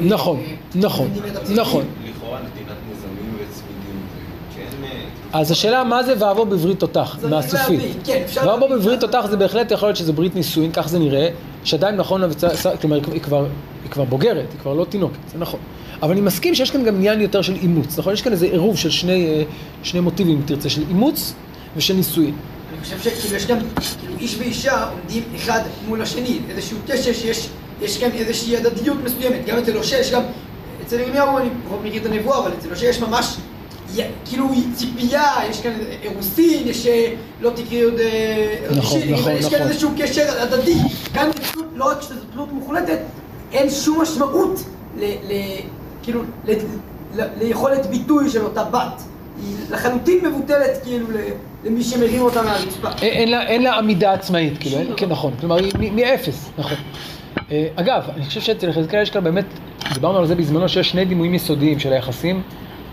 [0.00, 1.11] נכון, אה, נכון.
[1.54, 1.85] נכון.
[2.04, 4.85] לכאורה נתינת נזמים וצמידים זה כן...
[4.85, 5.04] אה,
[5.35, 7.61] אז השאלה מה זה ואבוא בברית תותח, מהסופית.
[7.68, 8.79] להבין, כן, להבין.
[8.79, 11.29] בברית תותח זה בהחלט יכול להיות שזה ברית נישואין, כך זה נראה,
[11.64, 13.47] שעדיין נכון וצ- כלומר היא כבר,
[13.85, 15.61] היא כבר בוגרת, היא כבר לא תינוקת, זה נכון.
[16.03, 18.12] אבל אני מסכים שיש כאן גם עניין יותר של אימוץ, נכון?
[18.12, 19.42] יש כאן איזה עירוב של שני, אה,
[19.83, 21.35] שני מוטיבים, אם תרצה, של אימוץ
[21.77, 22.35] ושל נישואין.
[22.73, 23.59] אני חושב שכאילו יש גם,
[24.01, 27.49] כאילו איש ואישה עומדים אחד מול השני, איזשהו קשר שיש
[27.83, 30.23] יש כאן איזושהי הדדיות מסוימת, גם אצל הושע יש גם,
[30.87, 33.37] אצל ירמיהו אני פחות מכיר את הנבואה, אבל אצל הושע יש ממש
[34.24, 37.07] כאילו ציפייה, יש כאן אירוסין, יש אה,
[37.40, 39.68] לא תקראי עוד אה, נכון, אישי, נכון, יש כאן נכון.
[39.68, 40.74] איזשהו קשר הדדי,
[41.14, 42.98] כאן תלות, לא רק שזו תלות מוחלטת,
[43.52, 44.61] אין שום משמעות
[46.02, 46.20] כאילו,
[47.40, 49.02] ליכולת ביטוי של אותה בת.
[49.42, 51.16] היא לחלוטין מבוטלת כאילו ל-
[51.68, 52.88] למי שמרים אותה מהרצפה.
[53.02, 56.76] אין- לה, עמידה עצמאית, כאילו, כן, נכון, כלומר, היא מאפס, נכון.
[57.76, 59.44] אגב, אני חושב שאצל יחזקאל יש כאן באמת,
[59.94, 62.42] דיברנו על זה בזמנו, שיש שני דימויים יסודיים של היחסים.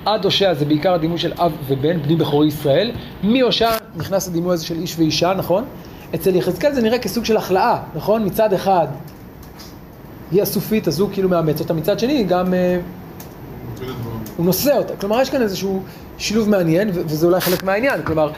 [0.06, 2.92] עד הושע זה בעיקר הדימוי של אב ובן, בני בכורי ישראל.
[3.24, 5.66] מהושע נכנס הדימוי הזה של איש ואישה, נכון?
[6.16, 8.26] אצל יחזקאל זה נראה כסוג של הכלאה, נכון?
[8.26, 8.88] מצד אחד,
[10.32, 12.78] היא הסופית, הוא כאילו מאמץ אותה, מצד שני, גם אה.
[14.38, 14.96] הוא נושא אותה.
[14.96, 15.82] כלומר, יש כאן איזשהו
[16.18, 18.04] שילוב מעניין, וזה אולי חלק מהעניין.
[18.04, 18.32] כלומר,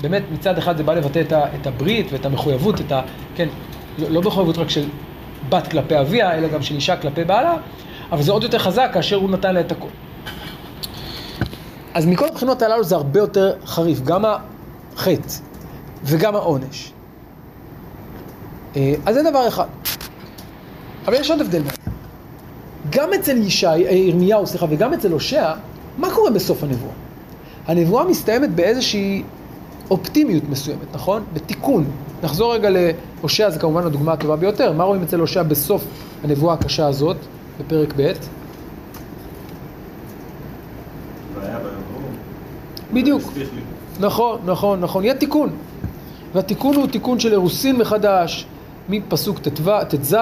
[0.00, 3.00] באמת מצד אחד זה בא לבטא את, ה- את הברית ואת המחויבות, את ה...
[3.36, 3.48] כן,
[3.98, 4.84] לא, לא מחויבות רק של
[5.48, 7.56] בת כלפי אביה, אלא גם של אישה כלפי בעלה,
[8.12, 9.88] אבל זה עוד יותר חזק כאשר הוא נתן לה את הכל.
[11.94, 15.34] אז מכל הבחינות הללו זה הרבה יותר חריף, גם החטא
[16.04, 16.92] וגם העונש.
[18.76, 19.66] אה, אז זה דבר אחד.
[21.06, 21.98] אבל יש עוד הבדל מעניין.
[22.90, 25.52] גם אצל ישי, אה, ירמיהו, סליחה, וגם אצל הושע,
[25.98, 26.92] מה קורה בסוף הנבואה?
[27.66, 29.22] הנבואה מסתיימת באיזושהי
[29.90, 31.22] אופטימיות מסוימת, נכון?
[31.32, 31.84] בתיקון.
[32.22, 34.72] נחזור רגע להושע, זה כמובן הדוגמה הטובה ביותר.
[34.72, 35.84] מה רואים אצל הושע בסוף
[36.24, 37.16] הנבואה הקשה הזאת,
[37.60, 38.00] בפרק ב'?
[41.34, 41.84] והיה ביום
[42.94, 43.22] בדיוק.
[44.00, 45.04] נכון, נכון, נכון.
[45.04, 45.50] יהיה תיקון.
[46.34, 48.46] והתיקון הוא תיקון של אירוסין מחדש,
[48.88, 50.16] מפסוק ט"ו, ט"ז,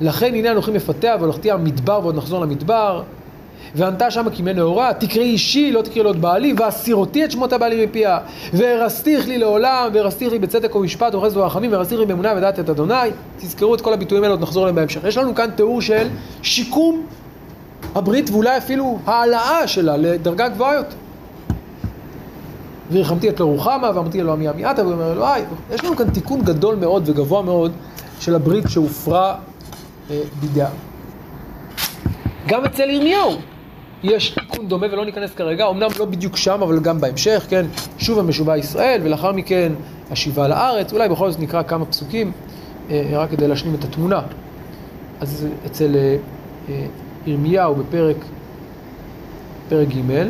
[0.00, 3.02] לכן הנה אנוכי מפתח והולכתי המדבר ועוד נחזור למדבר.
[3.74, 7.88] וענתה שמה כימי נאורה, תקראי אישי, לא תקראי לו את בעלי, והסירותי את שמות הבעלים
[7.88, 8.18] מפיה,
[8.52, 12.94] והרסתיך לי לעולם, והרסתיך לי בצדק ומשפט וחסד ורחמים, והרסתיך לי באמונה ודעת את אדוני.
[13.38, 15.04] תזכרו את כל הביטויים האלה, עוד נחזור אליהם בהמשך.
[15.04, 16.08] יש לנו כאן תיאור של
[16.42, 17.06] שיקום
[17.94, 20.96] הברית, ואולי אפילו העלאה שלה לדרגה גבוהה יותר.
[22.90, 25.42] וירחמתי את לא רוחמה, ואמרתי מי עמי אתה, ואומר אלוהי.
[25.70, 27.72] יש לנו כאן תיקון גדול מאוד וגבוה מאוד
[28.20, 29.34] של הברית שהופרה
[30.10, 30.64] אה, בידי.
[32.46, 33.36] גם אצל ירמיהו
[34.02, 37.66] יש תיקון דומה ולא ניכנס כרגע, אמנם לא בדיוק שם, אבל גם בהמשך, כן,
[37.98, 39.72] שוב המשובה ישראל, ולאחר מכן
[40.10, 42.32] השיבה לארץ, אולי בכל זאת נקרא כמה פסוקים,
[42.90, 44.20] אה, רק כדי להשלים את התמונה.
[45.20, 46.16] אז אצל אה,
[46.68, 46.86] אה,
[47.26, 48.16] ירמיהו בפרק,
[49.68, 50.26] פרק ג',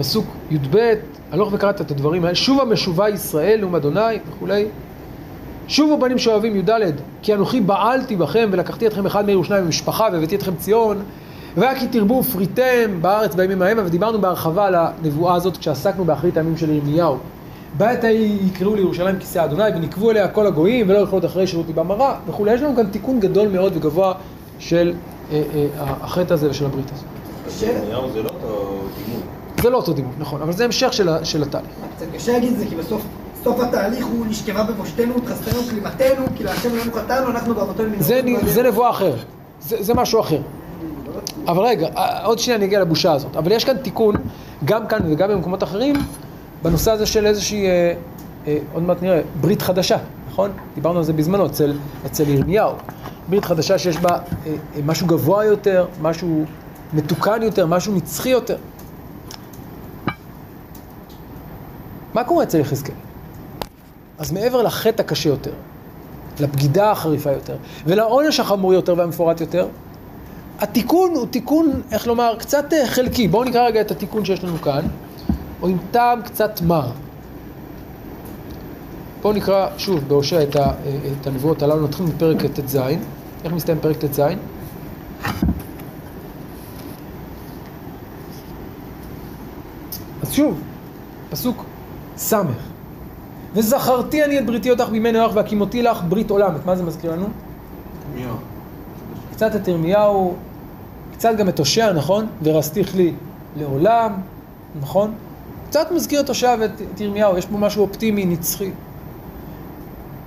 [0.00, 0.94] פסוק י"ב,
[1.32, 4.66] הלוך וקראת את הדברים האלה, שוב המשובה ישראל נאום אדוני וכולי.
[5.68, 6.70] שובו בנים שאוהבים י"ד,
[7.22, 11.02] כי אנוכי בעלתי בכם ולקחתי אתכם אחד מעיר ושניים במשפחה והבאתי אתכם ציון.
[11.56, 16.56] והיה כי תרבו ופריתם בארץ בימים ההם, ודיברנו בהרחבה על הנבואה הזאת כשעסקנו באחרית הימים
[16.56, 17.16] של ירמיהו.
[17.76, 21.66] בעת ההיא יקראו לירושלים כיסא אדוני ונקבו אליה כל הגויים ולא יכלו עוד אחרי שירות
[21.66, 22.54] ליבם הרע וכולי.
[22.54, 24.14] יש לנו כאן תיקון גדול מאוד וגבוה
[24.58, 24.92] של
[25.32, 27.04] אה, אה, החטא הזה ושל הברית הזאת.
[27.62, 29.22] ירמיהו זה לא אותו דימוי.
[29.62, 31.70] זה לא אותו דימוי, נכון, אבל זה המשך של, ה- של התהליך.
[31.96, 33.02] קצת קשה להגיד את זה, כי בסוף,
[33.44, 38.62] סוף התהליך הוא נשכבה בבושתנו, התחסנו, כלימתנו, כאילו השם לא חטאנו, אנחנו באבותינו מנהרות זה,
[38.62, 39.14] נבואה אחר,
[39.60, 40.40] זה, זה משהו אחר.
[41.48, 43.36] אבל רגע, אה, עוד שנייה אני אגיע לבושה הזאת.
[43.36, 44.14] אבל יש כאן תיקון,
[44.64, 45.96] גם כאן וגם במקומות אחרים,
[46.62, 47.92] בנושא הזה של איזושהי, אה,
[48.46, 49.96] אה, עוד מעט נראה, ברית חדשה,
[50.30, 50.50] נכון?
[50.74, 51.72] דיברנו על זה בזמנו, אצל,
[52.06, 52.72] אצל ירמיהו.
[53.28, 54.52] ברית חדשה שיש בה אה, אה,
[54.86, 56.44] משהו גבוה יותר, משהו
[56.92, 58.56] מתוקן יותר, משהו נצחי יותר.
[62.14, 62.94] מה קורה אצל יחזקאל?
[64.18, 65.52] אז מעבר לחטא הקשה יותר,
[66.40, 69.68] לבגידה החריפה יותר, ולעונש החמור יותר והמפורט יותר,
[70.58, 73.28] התיקון הוא תיקון, איך לומר, קצת אה, חלקי.
[73.28, 74.86] בואו נקרא רגע את התיקון שיש לנו כאן,
[75.62, 76.90] או עם טעם קצת מר.
[79.22, 80.72] בואו נקרא שוב בהושע את, אה,
[81.26, 82.76] הנבואות הללו, נתחיל מפרק ט"ז.
[83.44, 84.20] איך מסתיים פרק ט"ז?
[90.22, 90.60] אז שוב,
[91.30, 91.64] פסוק
[92.20, 92.34] ס'
[93.54, 96.56] וזכרתי אני את בריתי אותך בימי נוח והקימותי לך ברית עולם.
[96.56, 97.26] את מה זה מזכיר לנו?
[98.10, 98.36] ירמיהו.
[99.32, 100.34] קצת את ירמיהו,
[101.12, 102.26] קצת גם את הושע, נכון?
[102.42, 103.14] ורסתיך לי
[103.56, 104.12] לעולם,
[104.80, 105.14] נכון?
[105.68, 108.70] קצת מזכיר את הושע ואת את ירמיהו, יש פה משהו אופטימי, נצחי.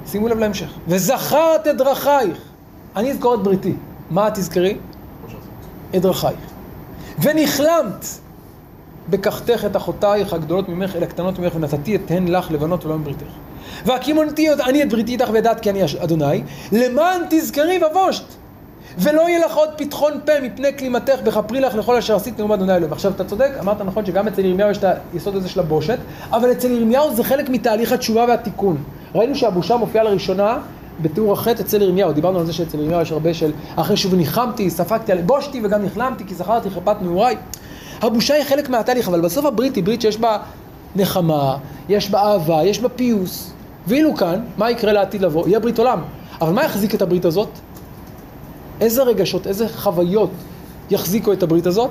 [0.08, 0.74] שימו לב להמשך.
[0.88, 2.38] וזכרת את דרכייך,
[2.96, 3.74] אני אזכור את בריתי.
[4.12, 4.78] מה את תזכרי?
[5.96, 6.40] את דרכייך.
[7.20, 8.06] ונכלמת
[9.10, 13.26] בקחתך את אחותייך הגדולות ממך אל הקטנות ממך ונתתי את הן לך לבנות ולא מבריתך.
[13.86, 18.24] והקימונתי אני את בריתי איתך וידעת כי אני אדוני למען תזכרי ובושת
[18.98, 22.76] ולא יהיה לך עוד פתחון פה מפני כלימתך בכפרי לך לכל אשר עשית נאום אדוני
[22.76, 22.94] אלוהים.
[22.94, 25.98] עכשיו אתה צודק, אמרת נכון שגם אצל ירמיהו יש את היסוד הזה של הבושת,
[26.32, 28.78] אבל אצל ירמיהו זה חלק מתהליך התשובה והתיקון.
[29.16, 30.58] ראינו שהבושה מופיעה לראשונה
[31.02, 34.70] בתיאור החטא אצל ירמיהו, דיברנו על זה שאצל ירמיהו יש הרבה של אחרי שוב ניחמתי,
[34.70, 37.36] ספגתי על בושתי וגם נכלמתי כי זכרתי חרפת נעוריי.
[38.04, 40.38] הבושה היא חלק מהתהליך, אבל בסוף הברית היא ברית שיש בה
[40.96, 41.58] נחמה,
[41.90, 43.54] יש בה אהבה, יש בה פיוס.
[43.88, 45.48] ואילו כאן, מה יקרה לעתיד לבוא?
[45.48, 46.02] יהיה ברית עולם.
[46.42, 47.50] אבל מה יחזיק את הברית הזאת?
[48.82, 50.30] איזה רגשות, איזה חוויות
[50.90, 51.90] יחזיקו את הברית הזאת?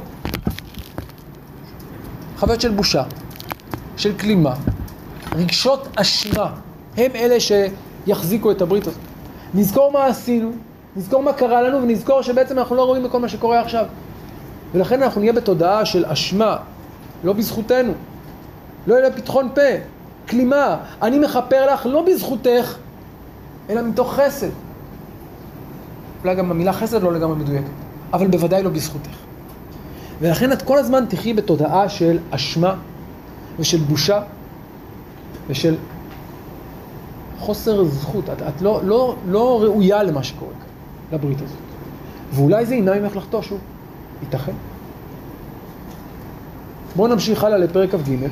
[2.39, 3.03] חוויות של בושה,
[3.97, 4.55] של כלימה,
[5.37, 6.51] רגשות אשמה,
[6.97, 9.01] הם אלה שיחזיקו את הברית הזאת.
[9.55, 10.51] נזכור מה עשינו,
[10.97, 13.87] נזכור מה קרה לנו ונזכור שבעצם אנחנו לא רואים בכל מה שקורה עכשיו.
[14.75, 16.57] ולכן אנחנו נהיה בתודעה של אשמה,
[17.25, 17.93] לא בזכותנו.
[18.87, 19.61] לא יהיה פתחון פה,
[20.29, 20.77] כלימה.
[21.03, 22.77] אני מכפר לך לא בזכותך,
[23.71, 24.51] אלא מתוך חסד.
[26.25, 27.71] אולי גם המילה חסד לא לגמרי מדויקת,
[28.13, 29.11] אבל בוודאי לא בזכותך.
[30.21, 32.75] ולכן את כל הזמן תחי בתודעה של אשמה
[33.59, 34.23] ושל בושה
[35.49, 35.77] ושל
[37.39, 38.31] חוסר זכות.
[38.31, 41.59] את, את לא, לא, לא ראויה למה שקורה כאן, לברית הזאת.
[42.33, 43.59] ואולי זה ימנע ממך לחטוא שוב.
[44.23, 44.53] ייתכן.
[46.97, 48.27] בואו נמשיך הלאה לפרק כ"ג.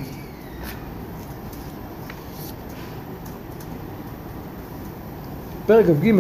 [5.67, 6.13] פרק כ"ג,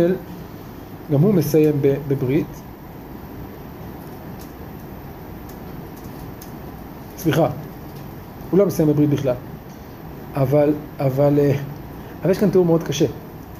[1.12, 1.74] גם הוא מסיים
[2.08, 2.46] בברית.
[7.18, 7.48] סליחה,
[8.50, 9.34] הוא לא מסיים בברית בכלל.
[10.34, 11.52] אבל, אבל, אה,
[12.22, 13.06] אבל יש כאן תיאור מאוד קשה.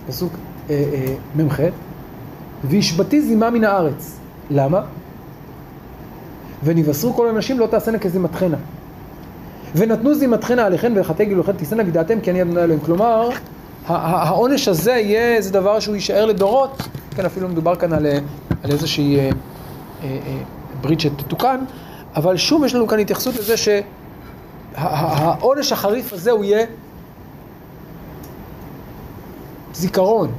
[0.07, 0.33] פסוק
[0.71, 1.61] אה, אה, מ"ח,
[2.65, 4.19] והשבתי זימה מן הארץ.
[4.51, 4.83] למה?
[6.65, 8.57] ונבשרו כל הנשים לא תעשינה כזימתכנה.
[9.75, 12.81] ונתנו זימתכנה עליכן ולחטא גילוכן תישאנה וידעתם כי אני אדוני אלוהים.
[12.81, 13.29] כלומר,
[13.87, 16.83] העונש הזה יהיה איזה דבר שהוא יישאר לדורות,
[17.17, 18.07] כן, אפילו מדובר כאן על,
[18.63, 19.31] על איזושהי אה, אה,
[20.03, 20.39] אה,
[20.81, 21.61] ברית שתתוקן,
[22.17, 23.55] אבל שוב יש לנו כאן התייחסות לזה
[24.77, 26.67] שהעונש החריף הזה הוא יהיה
[29.75, 30.33] זיכרון,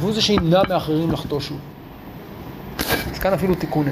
[0.00, 1.58] והוא זה שימנע מאחרים לחטוא שוב.
[3.12, 3.86] אז כאן אפילו תיקון.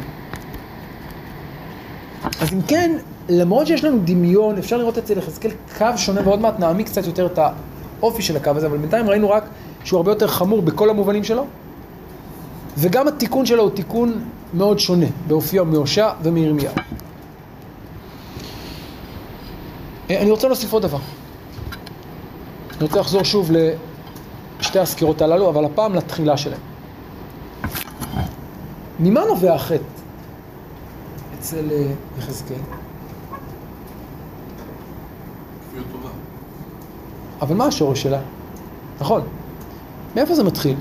[2.41, 6.59] אז אם כן, למרות שיש לנו דמיון, אפשר לראות אצל יחזקאל קו שונה, ועוד מעט
[6.59, 7.39] נעמיק קצת יותר את
[8.01, 9.45] האופי של הקו הזה, אבל בינתיים ראינו רק
[9.85, 11.47] שהוא הרבה יותר חמור בכל המובנים שלו,
[12.79, 16.73] וגם התיקון שלו הוא תיקון מאוד שונה באופיו מהושע ומירמיהו.
[20.11, 20.99] אה, אני רוצה להוסיף עוד דבר.
[22.71, 23.51] אני רוצה לחזור שוב
[24.61, 26.61] לשתי הסקירות הללו, אבל הפעם לתחילה שלהם.
[29.01, 29.96] ממה נובע החטא
[31.47, 31.87] אצל אה,
[32.19, 32.57] יחזקאל?
[37.41, 38.21] אבל מה השורש שלה?
[39.01, 39.23] נכון.
[40.17, 40.77] מאיפה זה מתחיל?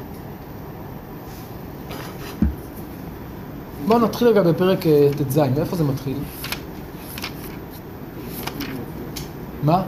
[3.87, 6.17] בואו נתחיל רגע בפרק אה, ט"ז, מאיפה זה מתחיל?
[9.63, 9.83] מה?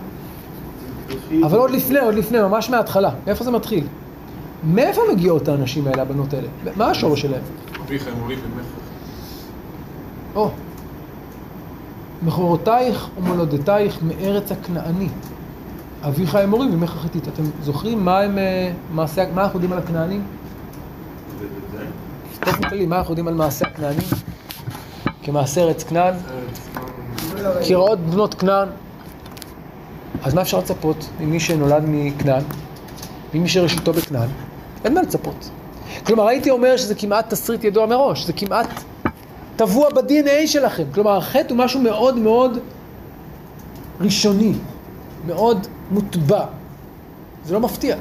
[1.43, 3.09] אבל עוד לפני, עוד לפני, ממש מההתחלה.
[3.27, 3.87] מאיפה זה מתחיל?
[4.63, 6.47] מאיפה מגיעות האנשים האלה, הבנות האלה?
[6.75, 7.41] מה השורש שלהם?
[7.85, 8.87] אביך אמורי במכר.
[10.35, 10.51] או,
[12.21, 15.10] מכורותייך ומולדתייך מארץ הכנעני.
[16.03, 17.27] אביך האמורי ומך החיתית.
[17.27, 19.06] אתם זוכרים מה הם, אה, מה
[19.38, 20.23] אנחנו יודעים על הכנענים?
[22.45, 24.08] באופן כללי, מה אנחנו יודעים על מעשי הכנענים?
[25.23, 26.13] כמעשה ארץ כנען?
[27.67, 28.67] קראות בנות כנען.
[30.23, 32.43] אז מה אפשר לצפות ממי שנולד מכנען?
[33.34, 34.30] ממי שראשיתו בכנען?
[34.86, 35.49] אין מה לצפות.
[36.06, 38.67] כלומר, הייתי אומר שזה כמעט תסריט ידוע מראש, זה כמעט
[39.58, 40.84] טבוע ב-DNA שלכם.
[40.93, 42.60] כלומר, החטא הוא משהו מאוד מאוד
[44.02, 44.54] ראשוני,
[45.28, 46.46] מאוד מוטבע.
[47.46, 47.96] זה לא מפתיע.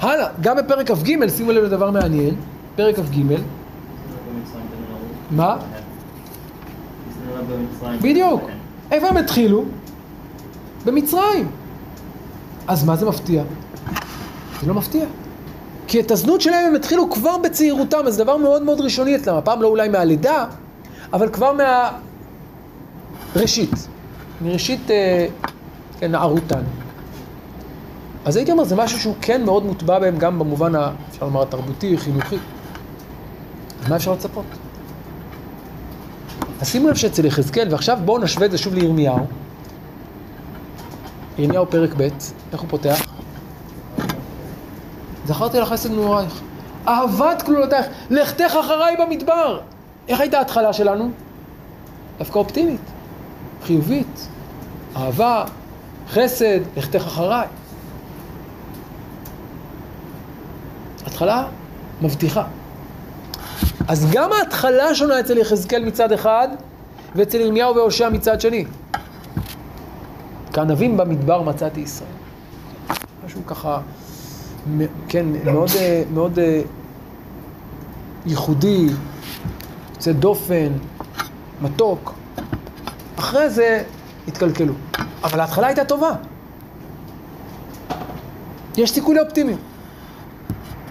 [0.00, 2.34] הלאה, גם בפרק כ"ג, שימו לב לדבר מעניין,
[2.76, 3.36] פרק כ"ג,
[5.30, 5.56] מה?
[8.02, 8.42] בדיוק.
[8.90, 9.64] איפה הם התחילו?
[10.84, 11.48] במצרים.
[12.68, 13.44] אז מה זה מפתיע?
[14.60, 15.06] זה לא מפתיע.
[15.92, 19.34] כי את הזנות שלהם הם התחילו כבר בצעירותם, אז זה דבר מאוד מאוד ראשוני אצלם.
[19.34, 20.46] הפעם לא אולי מהלידה,
[21.12, 21.52] אבל כבר
[23.34, 23.88] מהראשית.
[24.42, 25.26] מראשית, אה,
[25.98, 26.62] כן, נערותן.
[28.24, 30.72] אז הייתי אומר, זה משהו שהוא כן מאוד מוטבע בהם גם במובן,
[31.10, 32.36] אפשר לומר, התרבותי, חינוכי.
[33.82, 34.44] אז מה אפשר לצפות?
[36.60, 39.26] אז שימו לב שאצל יחזקאל, ועכשיו בואו נשווה את זה שוב לירמיהו.
[41.38, 42.08] ירמיהו פרק ב',
[42.52, 43.11] איך הוא פותח?
[45.26, 46.40] זכרתי לך חסד נעורייך.
[46.88, 49.60] אהבת כלולותייך, לכתך אחריי במדבר.
[50.08, 51.10] איך הייתה ההתחלה שלנו?
[52.18, 52.80] דווקא אופטימית,
[53.64, 54.28] חיובית,
[54.96, 55.44] אהבה,
[56.08, 57.46] חסד, לכתך אחריי.
[61.06, 61.46] התחלה
[62.02, 62.44] מבטיחה.
[63.88, 66.48] אז גם ההתחלה שונה אצל יחזקאל מצד אחד,
[67.14, 68.64] ואצל ירמיהו והושע מצד שני.
[70.52, 72.08] כענבים במדבר מצאתי ישראל.
[73.26, 73.78] משהו ככה,
[75.08, 75.70] כן, מאוד,
[76.14, 76.38] מאוד
[78.26, 78.86] ייחודי,
[79.94, 80.72] יוצא דופן,
[81.62, 82.14] מתוק.
[83.18, 83.82] אחרי זה
[84.28, 84.72] התקלקלו.
[85.24, 86.10] אבל ההתחלה הייתה טובה.
[88.76, 89.60] יש סיכוי לאופטימיות.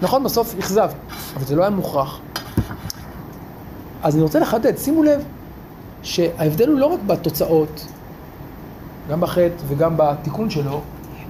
[0.02, 0.94] נכון, בסוף אכזבת,
[1.36, 2.20] אבל זה לא היה מוכרח.
[4.02, 5.24] אז אני רוצה לחדד, שימו לב
[6.02, 7.86] שההבדל הוא לא רק בתוצאות,
[9.10, 10.80] גם בחטא וגם בתיקון שלו,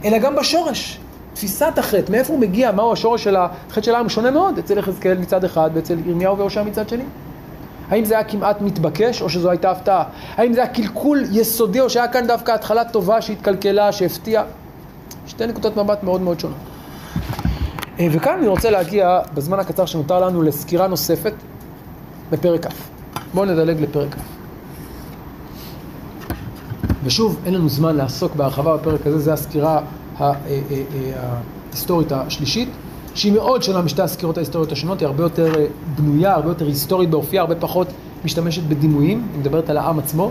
[0.04, 1.01] אלא גם בשורש.
[1.34, 5.18] תפיסת החטא, מאיפה הוא מגיע, מהו השורש של החטא של העם, שונה מאוד אצל יחזקאל
[5.18, 7.04] מצד אחד ואצל ירמיהו והושע מצד שני.
[7.90, 10.04] האם זה היה כמעט מתבקש או שזו הייתה הפתעה?
[10.36, 14.44] האם זה היה קלקול יסודי או שהיה כאן דווקא התחלה טובה שהתקלקלה, שהפתיעה?
[15.26, 16.56] שתי נקודות מבט מאוד מאוד שונות.
[17.98, 21.32] אה, וכאן אני רוצה להגיע בזמן הקצר שנותר לנו לסקירה נוספת
[22.30, 22.70] בפרק כ'.
[23.34, 24.18] בואו נדלג לפרק כ'.
[27.04, 29.80] ושוב, אין לנו זמן לעסוק בהרחבה בפרק הזה, זו הסקירה
[30.18, 32.68] ההיסטורית השלישית,
[33.14, 37.10] שהיא מאוד שונה משתי הסקירות ההיסטוריות השונות, היא הרבה יותר אה, בנויה, הרבה יותר היסטורית
[37.10, 37.88] באופייה, הרבה פחות
[38.24, 40.30] משתמשת בדימויים, היא מדברת על העם עצמו,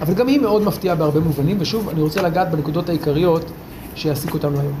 [0.00, 3.44] אבל גם היא מאוד מפתיעה בהרבה מובנים, ושוב, אני רוצה לגעת בנקודות העיקריות
[3.94, 4.74] שיעסיקו אותנו היום.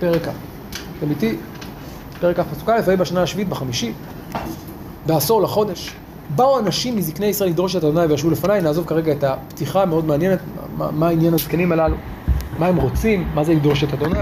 [0.00, 0.28] פרק כ'.
[0.98, 1.36] אתם איתי?
[2.20, 3.92] פרק כ' פסוק א', ויהי בשנה השביעית בחמישי,
[5.06, 5.94] בעשור לחודש.
[6.34, 10.38] באו אנשים מזקני ישראל לדרוש את אדוני וישבו לפניי, נעזוב כרגע את הפתיחה המאוד מעניינת,
[10.76, 11.96] מה, מה עניין הזקנים הללו,
[12.58, 14.18] מה הם רוצים, מה זה לדרוש את אדוני.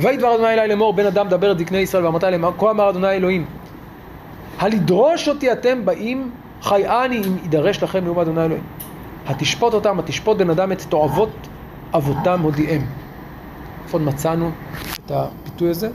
[0.00, 2.90] ויהי דבר אדוני אלי לאמור, בן אדם דבר את זקני ישראל ואמרת להם, כה אמר
[2.90, 3.46] אדוני אלוהים,
[4.58, 6.30] הלדרוש אותי אתם באים,
[6.62, 8.64] חי אני אם יידרש לכם נאום אדוני אלוהים.
[9.26, 11.48] התשפוט אותם, התשפוט בן אדם את תועבות
[11.94, 12.82] אבותם הודיעם.
[13.84, 14.50] איפה עוד מצאנו
[15.06, 15.88] את הביטוי הזה?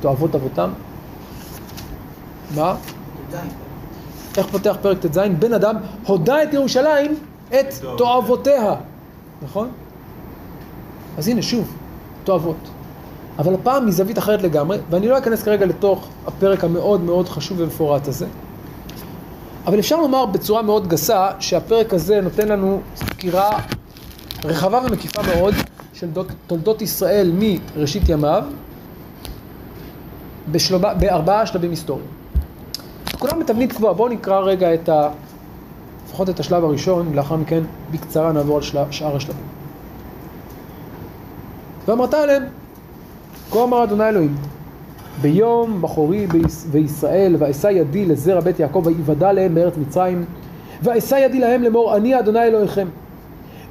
[0.00, 0.70] תועבות אבותם.
[2.54, 2.74] מה?
[4.36, 5.18] איך פותח פרק ט"ז?
[5.38, 5.76] בן אדם
[6.06, 7.14] הודה את ירושלים
[7.48, 7.66] את
[7.98, 8.74] תועבותיה,
[9.42, 9.68] נכון?
[11.18, 11.76] אז הנה שוב,
[12.24, 12.56] תועבות.
[13.38, 18.08] אבל הפעם מזווית אחרת לגמרי, ואני לא אכנס כרגע לתוך הפרק המאוד מאוד חשוב ומפורט
[18.08, 18.26] הזה.
[19.66, 23.50] אבל אפשר לומר בצורה מאוד גסה שהפרק הזה נותן לנו סקירה
[24.44, 25.54] רחבה ומקיפה מאוד
[25.94, 28.44] של דות- תולדות ישראל מראשית ימיו
[30.50, 32.06] בשלובה, בארבעה שלבים היסטוריים.
[33.18, 35.08] כולם בתבנית קבועה, בואו נקרא רגע את ה...
[36.06, 39.42] לפחות את השלב הראשון, ולאחר מכן בקצרה נעבור על שלב, שאר השלבים.
[41.88, 42.42] ואמרת עליהם,
[43.50, 44.34] כה אמר אדוני אלוהים,
[45.20, 50.24] ביום בחורי ביש- וישראל, ואשא ידי לזרע בית יעקב, ויוודע להם בארץ מצרים,
[50.82, 52.88] ואשא ידי להם לאמור, אני אדוני אלוהיכם.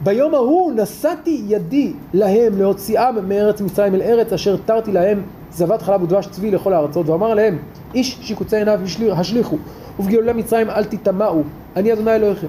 [0.03, 5.21] ביום ההוא נשאתי ידי להם להוציאם מארץ מצרים אל ארץ אשר תרתי להם
[5.53, 7.57] זבת חלב ודבש צבי לכל הארצות ואמר להם
[7.93, 9.57] איש שיקוצי עיניו השלי- השליכו
[9.99, 11.41] ובגלולי מצרים אל תטמאו
[11.75, 12.47] אני אדוני אלוהיכם.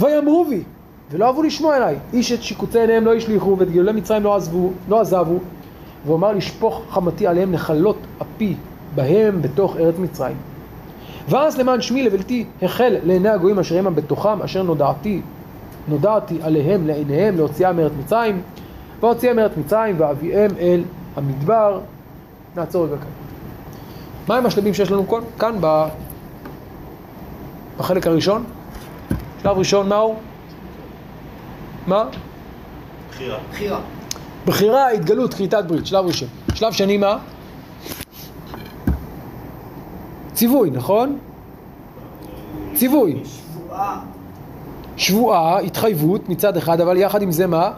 [0.00, 0.62] ויאמרו בי
[1.10, 4.70] ולא אהבו לשמוע אליי איש את שיקוצי עיניהם לא השליכו ואת גלולי מצרים לא עזבו
[4.88, 5.38] לא עזבו.
[6.06, 8.54] והוא אמר לשפוך חמתי עליהם לכלות אפי
[8.94, 10.36] בהם בתוך ארץ מצרים.
[11.28, 15.20] ואז למען שמי לבלתי החל לעיני הגויים אשר המה בתוכם אשר נודעתי
[15.88, 18.42] נודעתי עליהם לעיניהם להוציאם מארץ מצרים
[19.00, 20.82] והוציאם מארץ מצרים ואביאם אל
[21.16, 21.80] המדבר
[22.56, 23.10] נעצור רגע כאן.
[24.28, 25.20] מהם השלבים שיש לנו כאן?
[25.38, 25.84] כאן ב...
[27.78, 28.44] בחלק הראשון.
[29.42, 30.14] שלב ראשון מהו?
[31.86, 32.04] מה?
[33.10, 33.38] בחירה.
[33.50, 33.80] בחירה.
[34.46, 36.28] בחירה, התגלות, כריתת ברית, שלב ראשון.
[36.54, 37.18] שלב שני מה?
[40.32, 41.18] ציווי, נכון?
[42.74, 43.22] ציווי.
[43.24, 44.00] שבועה.
[44.96, 47.72] שבועה, התחייבות מצד אחד, אבל יחד עם זה מה?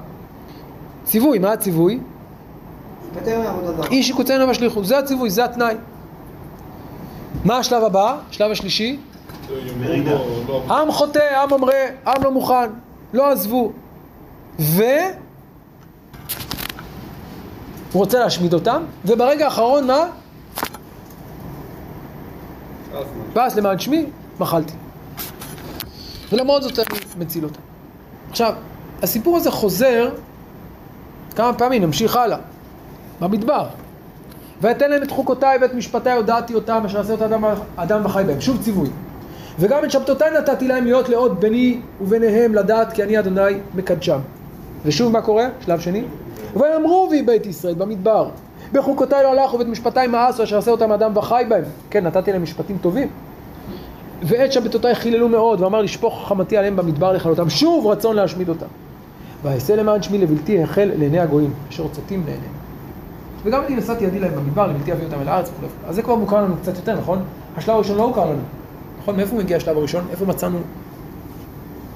[1.05, 2.01] ציווי, מה הציווי?
[3.13, 3.87] התפטר מעבודה זרה.
[3.87, 5.75] איש יקוצנו בשליחות, זה הציווי, זה התנאי.
[7.45, 8.19] מה השלב הבא?
[8.31, 8.99] השלב השלישי?
[10.71, 11.73] עם חוטא, עם ממרא,
[12.07, 12.71] עם לא מוכן,
[13.13, 13.73] לא עזבו.
[14.59, 14.83] ו...
[17.93, 20.07] הוא רוצה להשמיד אותם, וברגע האחרון מה?
[23.35, 24.07] ואז למען שמי,
[24.41, 24.73] מחלתי.
[26.33, 27.61] ולמרות זאת אני מציל אותם.
[28.31, 28.55] עכשיו,
[29.03, 30.11] הסיפור הזה חוזר
[31.37, 32.39] כמה פעמים, נמשיך הלאה,
[33.23, 33.66] במדבר.
[34.62, 37.45] ואתן להם את חוקותיי ואת משפטיי הודעתי אותם, אשר עשה אותה אדם,
[37.77, 38.41] אדם וחי בהם.
[38.41, 38.89] שוב ציווי.
[39.59, 44.18] וגם את שבתותיי נתתי להם להיות לאות ביני וביניהם לדעת כי אני אדוני מקדשם.
[44.85, 45.49] ושוב מה קורה?
[45.61, 46.03] שלב שני.
[46.57, 48.29] ויאמרו בי בית ישראל במדבר.
[48.73, 51.64] בחוקותיי לא הלכו ואת משפטיי מאסו אשר עשה אותם אדם וחי בהם.
[51.91, 53.09] כן, נתתי להם משפטים טובים.
[54.23, 57.51] ואת שבתותיי חיללו מאוד, ואמר לשפוך חמתי עליהם במדבר לכלותם.
[57.51, 58.66] שוב רצון להשמיד אותם.
[59.43, 62.62] ואעשה למען שמי לבלתי החל לעיני הגויים, אשר רוצתים לעיניהם.
[63.45, 65.88] וגם אני נשאתי ידי להם במדבר, לבלתי אביא אותם אל הארץ וכו'.
[65.88, 67.22] אז זה כבר מוכר לנו קצת יותר, נכון?
[67.57, 68.43] השלב הראשון לא הוכר לנו.
[69.03, 69.16] נכון?
[69.16, 70.05] מאיפה מגיע השלב הראשון?
[70.11, 70.59] איפה מצאנו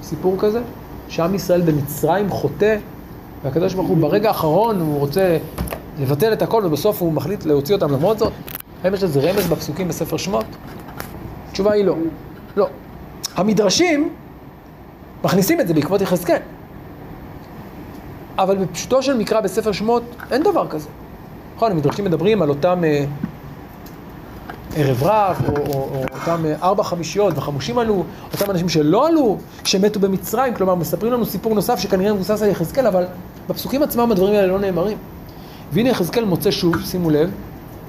[0.02, 0.60] סיפור כזה?
[1.08, 2.76] שעם ישראל במצרים חוטא,
[3.44, 5.38] והקדוש ברוך הוא ברגע האחרון הוא רוצה
[6.00, 8.32] לבטל את הכל ובסוף הוא מחליט להוציא אותם למרות זאת?
[8.84, 10.44] האם יש לזה רמז בפסוקים בספר שמות?
[11.50, 11.94] התשובה היא לא.
[12.56, 12.68] לא.
[13.36, 14.10] המדרשים
[15.24, 16.40] מכניסים את זה בעקבות יחזקאל.
[18.38, 20.88] אבל בפשוטו של מקרא בספר שמות אין דבר כזה.
[21.56, 23.04] נכון, המדרשים מדברים על אותם אה,
[24.76, 29.38] ערב רב, או, או, או אותם אה, ארבע חמישיות וחמושים עלו, אותם אנשים שלא עלו,
[29.64, 33.04] שמתו במצרים, כלומר מספרים לנו סיפור נוסף שכנראה מבוסס על יחזקאל, אבל
[33.48, 34.98] בפסוקים עצמם הדברים האלה לא נאמרים.
[35.72, 37.30] והנה יחזקאל מוצא שוב, שימו לב,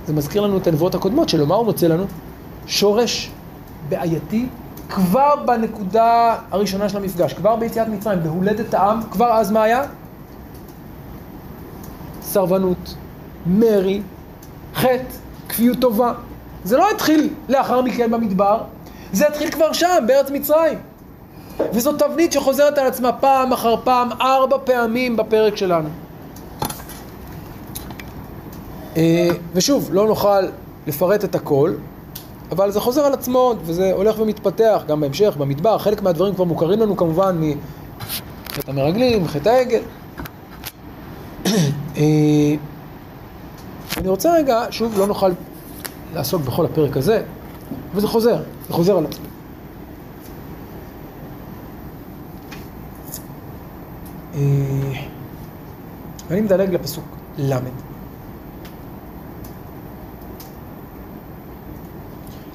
[0.08, 2.04] זה מזכיר לנו את הנבואות הקודמות שלו, מה הוא מוצא לנו?
[2.68, 3.32] שורש
[3.90, 4.48] בעייתי
[4.90, 9.84] כבר בנקודה הראשונה של המפגש, כבר ביציאת מצרים, בהולדת העם, כבר אז מה היה?
[12.22, 12.96] סרבנות,
[13.46, 14.02] מרי,
[14.76, 15.04] חטא,
[15.50, 16.14] כפיות טובה.
[16.64, 18.62] זה לא התחיל לאחר מכן במדבר,
[19.14, 20.80] זה התחיל כבר שם, בארץ מצרים.
[21.74, 25.90] וזו תבנית שחוזרת על עצמה פעם אחר פעם, ארבע פעמים בפרק שלנו.
[28.98, 30.44] אה, ושוב, לא נוכל
[30.88, 31.74] לפרט את הכל,
[32.52, 35.78] אבל זה חוזר על עצמו, וזה הולך ומתפתח גם בהמשך, במדבר.
[35.78, 37.42] חלק מהדברים כבר מוכרים לנו כמובן
[38.52, 39.82] מחטא המרגלים, מחטא העגל.
[43.98, 45.32] אה, אני רוצה רגע, שוב, לא נוכל
[46.14, 47.24] לעסוק בכל הפרק הזה,
[47.92, 48.38] אבל זה חוזר,
[48.68, 49.26] זה חוזר על עצמו.
[54.36, 54.40] אה,
[56.30, 57.06] ואני מדלג לפסוק
[57.38, 57.54] ל'.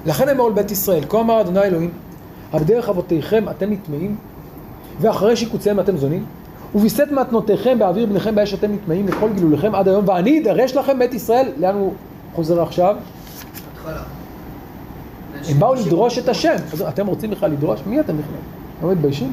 [0.07, 1.91] לכן אמור לבית ישראל, כה אמר אדוני אלוהים,
[2.53, 4.17] הבדרך אבותיכם אתם נטמעים,
[5.01, 6.25] ואחרי שיקוציהם אתם זונים,
[6.75, 11.15] וביסת מתנותיכם באוויר בניכם באש אתם נטמעים לכל גילוליכם עד היום, ואני אדרש לכם בית
[11.15, 11.93] ישראל, לאן הוא
[12.35, 12.97] חוזר עכשיו?
[15.49, 17.81] הם באו לדרוש את השם, אז אתם רוצים בכלל לדרוש?
[17.87, 18.37] מי אתם בכלל?
[18.83, 19.33] לא מתביישים?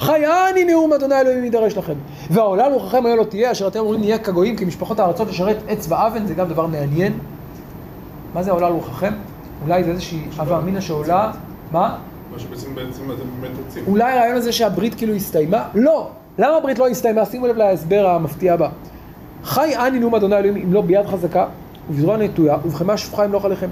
[0.00, 1.92] חייני נאום אדוני אלוהים יידרש לכם.
[2.30, 5.86] והעולם רוחכם היה לא תהיה, אשר אתם אומרים נהיה כגויים, כי משפחות הארצות לשרת עץ
[5.88, 7.12] ואבן, זה גם דבר מעניין.
[8.34, 9.12] מה זה העולם רוחכם?
[9.64, 11.32] אולי זה איזושהי הווה אמינא שעולה,
[11.72, 11.96] מה?
[12.32, 13.84] מה שבעצם בעצם אתם באמת רוצים.
[13.86, 15.64] אולי הרעיון הזה שהברית כאילו הסתיימה?
[15.74, 16.08] לא.
[16.40, 17.26] למה הברית לא הסתיימה?
[17.26, 18.68] שימו לב להסבר המפתיע הבא.
[19.44, 21.46] חי אני נאום אדוני אלוהים אם לא ביד חזקה
[21.90, 23.68] ובזרוע נטויה ובחמה שפוכה ימלוך עליכם.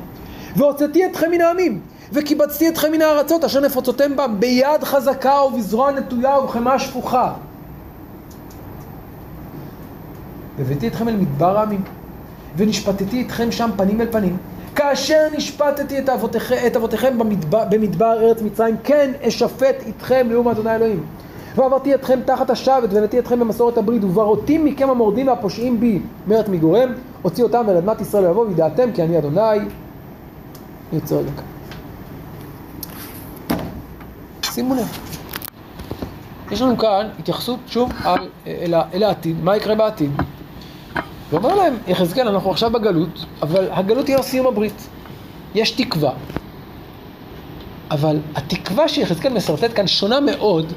[0.56, 1.80] והוצאתי אתכם מן העמים
[2.12, 7.32] וקיבצתי אתכם מן הארצות אשר נפוצותם בם ביד חזקה ובזרוע נטויה ובחמה שפוכה.
[10.58, 11.82] והבאתי אתכם אל מדבר העמים
[12.56, 14.36] ונשפטתי אתכם שם פנים אל פנים
[14.76, 20.74] כאשר נשפטתי את אבותיכם, את אבותיכם במדבר, במדבר ארץ מצרים, כן אשפט איתכם לאום אדוני
[20.74, 21.17] אלוהים.
[21.56, 26.92] ועברתי אתכם תחת השבת, ונתתי אתכם במסורת הברית, ובראתי מכם המורדים והפושעים בי מארץ מגוריהם,
[27.22, 29.58] הוציא אותם אל אדמת ישראל לבוא, וידעתם כי אני אדוני.
[30.92, 31.30] יוצא רגע.
[34.42, 34.98] שימו לב.
[36.50, 40.10] יש לנו כאן התייחסות שוב על, אל, אל העתיד, מה יקרה בעתיד.
[41.30, 44.88] ואומר להם, יחזקאל, אנחנו עכשיו בגלות, אבל הגלות היא לא סיום הברית.
[45.54, 46.12] יש תקווה.
[47.90, 50.72] אבל התקווה שיחזקאל משרטט כאן שונה מאוד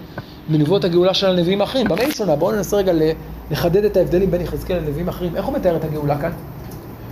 [0.50, 1.88] מנבואות הגאולה של הנביאים האחרים.
[1.88, 2.36] במה היא שונה?
[2.36, 2.94] בואו ננסה רגע
[3.52, 5.36] לחדד את ההבדלים בין יחזקאל לנביאים האחרים.
[5.36, 6.32] איך הוא מתאר את הגאולה כאן?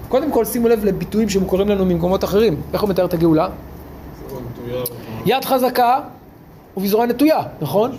[0.10, 2.62] קודם כל שימו לב לביטויים שמוכרים לנו ממקומות אחרים.
[2.74, 3.48] איך הוא מתאר את הגאולה?
[5.26, 6.00] יד חזקה
[6.78, 7.92] ובזרוע נטויה, נכון?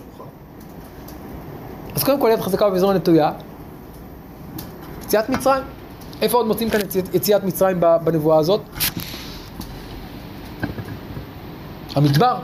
[1.96, 3.32] אז קודם כל יד חזקה ובזרוע נטויה.
[5.04, 5.62] יציאת מצרים.
[6.22, 6.80] איפה עוד מוצאים כאן
[7.14, 8.60] יציאת, מצרים בנבואה הזאת?
[11.94, 12.36] המדבר.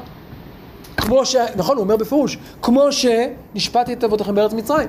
[0.97, 1.37] כמו ש...
[1.57, 4.89] נכון, הוא אומר בפירוש, כמו שנשפטתי את אבותיכם בארץ מצרים,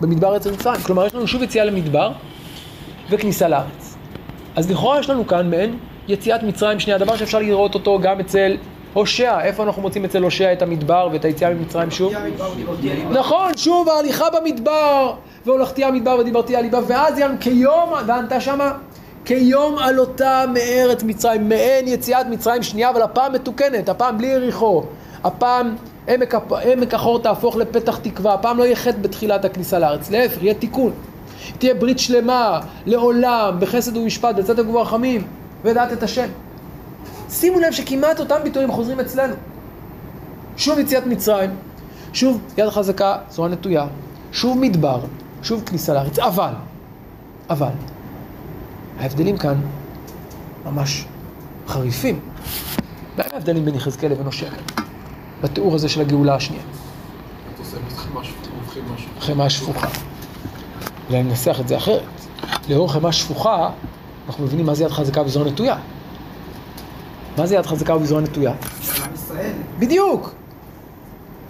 [0.00, 0.80] במדבר ארץ מצרים.
[0.80, 2.12] כלומר, יש לנו שוב יציאה למדבר
[3.10, 3.96] וכניסה לארץ.
[4.56, 5.78] אז לכאורה יש לנו כאן מעין
[6.08, 8.56] יציאת מצרים שנייה, דבר שאפשר לראות אותו גם אצל
[8.94, 9.40] הושע.
[9.40, 12.12] איפה אנחנו מוצאים אצל הושע את המדבר ואת היציאה ממצרים שוב?
[13.10, 15.12] נכון, שוב ההליכה במדבר,
[15.46, 18.72] והולכתי המדבר ודיברתי על ליבה, ואז יענו כיום, וענתה שמה,
[19.24, 24.82] כיום עלותה מארץ מצרים, מעין יציאת מצרים שנייה, אבל הפעם מתוקנת, הפעם בלי יריחו,
[25.24, 25.76] הפעם
[26.08, 26.34] עמק,
[26.72, 30.92] עמק החור תהפוך לפתח תקווה, הפעם לא יהיה חטא בתחילת הכניסה לארץ, להפך, יהיה תיקון.
[31.58, 35.26] תהיה ברית שלמה, לעולם, בחסד ומשפט, בצדק וברחמים,
[35.64, 36.28] ודעת את השם.
[37.30, 39.34] שימו לב שכמעט אותם ביטויים חוזרים אצלנו.
[40.56, 41.50] שוב יציאת מצרים,
[42.12, 43.86] שוב יד חזקה, זרוע נטויה,
[44.32, 45.00] שוב מדבר,
[45.42, 46.52] שוב כניסה לארץ, אבל,
[47.50, 47.72] אבל,
[48.98, 49.54] ההבדלים כאן
[50.64, 51.04] ממש
[51.68, 52.20] חריפים.
[53.18, 54.84] מה ההבדלים בין יחזקאל לבין כאן?
[55.42, 56.62] בתיאור הזה של הגאולה השנייה.
[59.20, 59.88] חמאה שפוכה.
[61.10, 62.02] אולי ננסח את זה אחרת.
[62.68, 63.70] לאור חמאה שפוכה,
[64.26, 65.76] אנחנו מבינים מה זה יד חזקה וזרוע נטויה.
[67.38, 68.52] מה זה יד חזקה ובזרוע נטויה?
[69.78, 70.34] בדיוק.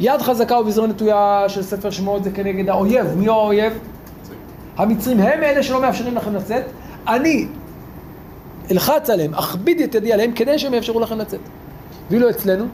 [0.01, 3.07] יד חזקה ובזרוע נטויה של ספר שמות זה כנגד האויב.
[3.17, 3.73] מי הוא האויב?
[4.77, 6.65] המצרים הם אלה שלא מאפשרים לכם לצאת.
[7.09, 7.47] אני
[8.71, 11.41] אלחץ עליהם, אכביד את ידי עליהם כדי שהם יאפשרו לכם לצאת.
[12.11, 12.65] ואילו אצלנו,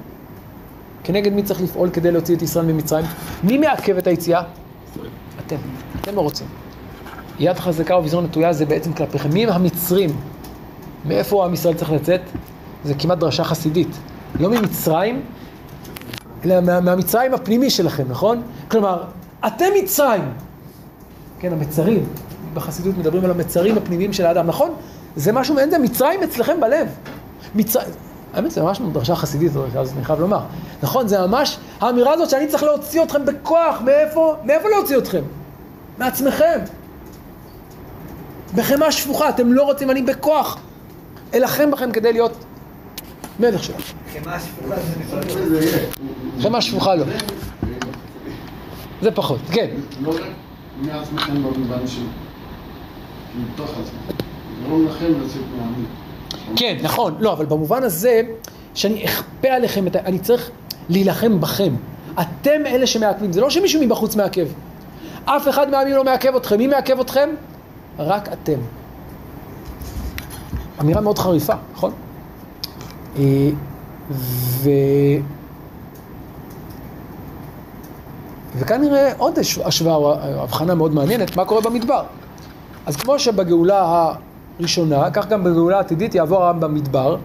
[1.05, 3.05] כנגד מי צריך לפעול כדי להוציא את ישראל ממצרים?
[3.45, 4.43] מי מעכב את היציאה?
[5.47, 5.57] אתם,
[6.01, 6.47] אתם לא רוצים.
[7.39, 9.31] יד חזקה ובזרוע נטויה זה בעצם כלפיכם.
[9.33, 10.11] מי הם המצרים?
[11.05, 12.21] מאיפה עם ישראל צריך לצאת?
[12.85, 13.89] זה כמעט דרשה חסידית.
[14.41, 15.23] לא ממצרים,
[16.45, 18.43] אלא מה, מהמצרים הפנימי שלכם, נכון?
[18.69, 19.03] כלומר,
[19.47, 20.23] אתם מצרים.
[21.39, 22.07] כן, המצרים.
[22.55, 24.71] בחסידות מדברים על המצרים הפנימיים של האדם, נכון?
[25.17, 26.89] זה משהו, אין זה מצרים אצלכם בלב.
[27.55, 27.89] מצרים,
[28.35, 30.41] האמת זה ממש דרשה חסידית, אז אני חייב לומר.
[30.85, 34.37] נכון, זה ממש האמירה הזאת שאני צריך להוציא אתכם בכוח, מאיפה?
[34.45, 35.23] מאיפה להוציא אתכם?
[35.99, 36.59] מעצמכם.
[38.55, 40.59] בחמאה שפוכה, אתם לא רוצים, אני בכוח.
[41.35, 42.45] אלחם בכם כדי להיות
[43.41, 43.97] מלך שלכם.
[44.13, 45.21] חמאה שפוכה זה נכון.
[46.43, 47.05] חמאה שפוכה לא.
[49.03, 49.71] זה פחות, כן.
[50.01, 50.23] לא רק
[50.81, 52.03] מעצמכם במובן של
[53.37, 54.25] מתוך עצמכם.
[54.67, 55.87] גרום לכם לצאת מהעמים.
[56.57, 57.15] כן, נכון.
[57.19, 58.23] לא, אבל במובן הזה,
[58.75, 59.99] שאני אכפה עליכם, את ה...
[59.99, 60.51] אני צריך
[60.89, 61.75] להילחם בכם.
[62.21, 64.47] אתם אלה שמעכבים, זה לא שמישהו מבחוץ מעכב.
[65.25, 66.59] אף אחד מהעמים לא מעכב אתכם.
[66.59, 67.29] מי מעכב אתכם?
[67.99, 68.59] רק אתם.
[70.81, 71.93] אמירה מאוד חריפה, נכון?
[73.19, 73.23] אה,
[74.11, 74.71] ו...
[78.57, 82.03] וכאן נראה עוד הש- השוואה או הבחנה מאוד מעניינת, מה קורה במדבר.
[82.87, 84.13] אז כמו שבגאולה
[84.59, 87.17] הראשונה, כך גם בגאולה העתידית יעבור העם במדבר,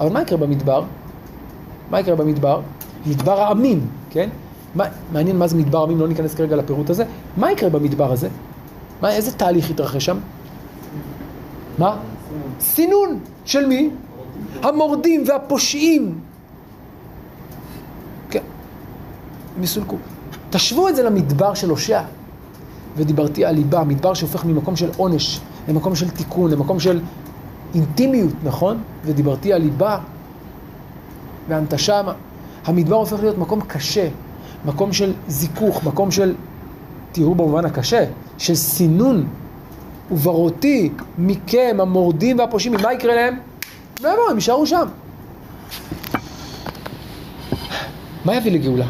[0.00, 0.84] אבל מה יקרה במדבר?
[1.90, 2.60] מה יקרה במדבר?
[3.06, 4.28] מדבר העמים, כן?
[4.74, 7.04] מה, מעניין מה זה מדבר עמים, לא ניכנס כרגע לפירוט הזה.
[7.36, 8.28] מה יקרה במדבר הזה?
[9.02, 10.18] מה, איזה תהליך יתרחש שם?
[11.78, 11.96] מה?
[12.60, 13.18] סינון.
[13.44, 13.90] של מי?
[14.62, 16.20] המורדים והפושעים.
[18.30, 18.42] כן,
[19.56, 19.96] הם יסולקו.
[20.50, 22.02] תשוו את זה למדבר של הושע.
[22.96, 27.00] ודיברתי על ליבה, מדבר שהופך ממקום של עונש למקום של תיקון, למקום של
[27.74, 28.82] אינטימיות, נכון?
[29.04, 29.98] ודיברתי על ליבה
[31.48, 32.02] והנטשה.
[32.64, 34.08] המדבר הופך להיות מקום קשה,
[34.64, 36.34] מקום של זיכוך, מקום של,
[37.12, 38.04] תראו במובן הקשה,
[38.38, 39.26] של סינון.
[40.10, 43.38] ובראתי מכם המורדים והפושעים, מה יקרה להם?
[44.00, 44.86] לא יבואו, הם יישארו שם.
[48.24, 48.86] מה יביא לגאולה?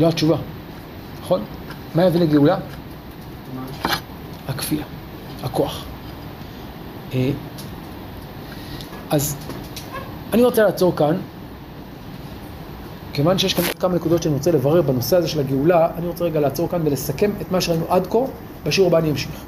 [0.00, 0.36] לא התשובה,
[1.20, 1.44] נכון?
[1.94, 2.56] מה יביא לגאולה?
[4.48, 4.84] הכפייה,
[5.42, 5.84] הכוח.
[7.14, 7.30] אה,
[9.10, 9.36] אז
[10.32, 11.16] אני רוצה לעצור כאן,
[13.12, 16.24] כיוון שיש כאן עוד כמה נקודות שאני רוצה לברר בנושא הזה של הגאולה, אני רוצה
[16.24, 18.18] רגע לעצור כאן ולסכם את מה שראינו עד כה,
[18.64, 19.44] בשיעור הבא אני אמשיך.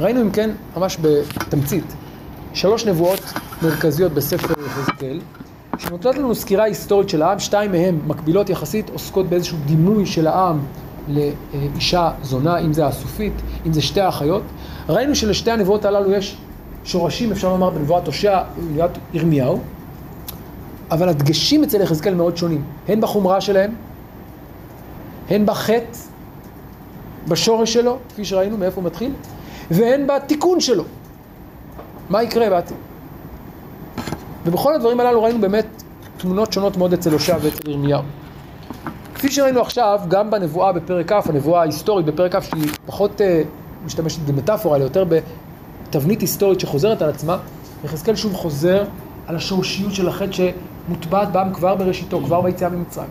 [0.00, 1.94] ראינו אם כן, ממש בתמצית,
[2.54, 3.20] שלוש נבואות
[3.62, 5.20] מרכזיות בספר יחזקאל,
[5.78, 10.58] שנותנות לנו סקירה היסטורית של העם, שתיים מהן מקבילות יחסית, עוסקות באיזשהו דימוי של העם
[11.08, 13.32] לאישה זונה, אם זה הסופית,
[13.66, 14.42] אם זה שתי האחיות.
[14.88, 16.36] ראינו שלשתי הנבואות הללו יש
[16.84, 19.60] שורשים, אפשר לומר, בנבואת הושע ובנבואת ירמיהו,
[20.90, 23.74] אבל הדגשים אצל יחזקאל מאוד שונים, הן בחומרה שלהם,
[25.30, 25.98] הן בחטא,
[27.28, 29.12] בשורש שלו, כפי שראינו מאיפה הוא מתחיל,
[29.70, 30.84] והן בתיקון שלו,
[32.10, 32.76] מה יקרה בעתיד.
[34.44, 35.66] ובכל הדברים הללו ראינו באמת
[36.16, 38.02] תמונות שונות מאוד אצל הושע ואצל ירמיהו.
[39.14, 43.24] כפי שראינו עכשיו, גם בנבואה בפרק כ', הנבואה ההיסטורית בפרק כ', שהיא פחות uh,
[43.86, 45.04] משתמשת במטאפורה, אלא יותר
[45.94, 47.36] בתבנית היסטורית שחוזרת על עצמה,
[47.84, 48.84] יחזקאל שוב חוזר
[49.26, 53.08] על השורשיות של החטא שמוטבעת בעם כבר בראשיתו, כבר ביציאה ממצרים.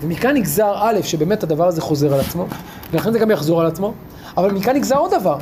[0.00, 2.46] ומכאן נגזר א', שבאמת הדבר הזה חוזר על עצמו,
[2.92, 3.92] ולכן זה גם יחזור על עצמו,
[4.36, 5.36] אבל מכאן נגזר עוד דבר.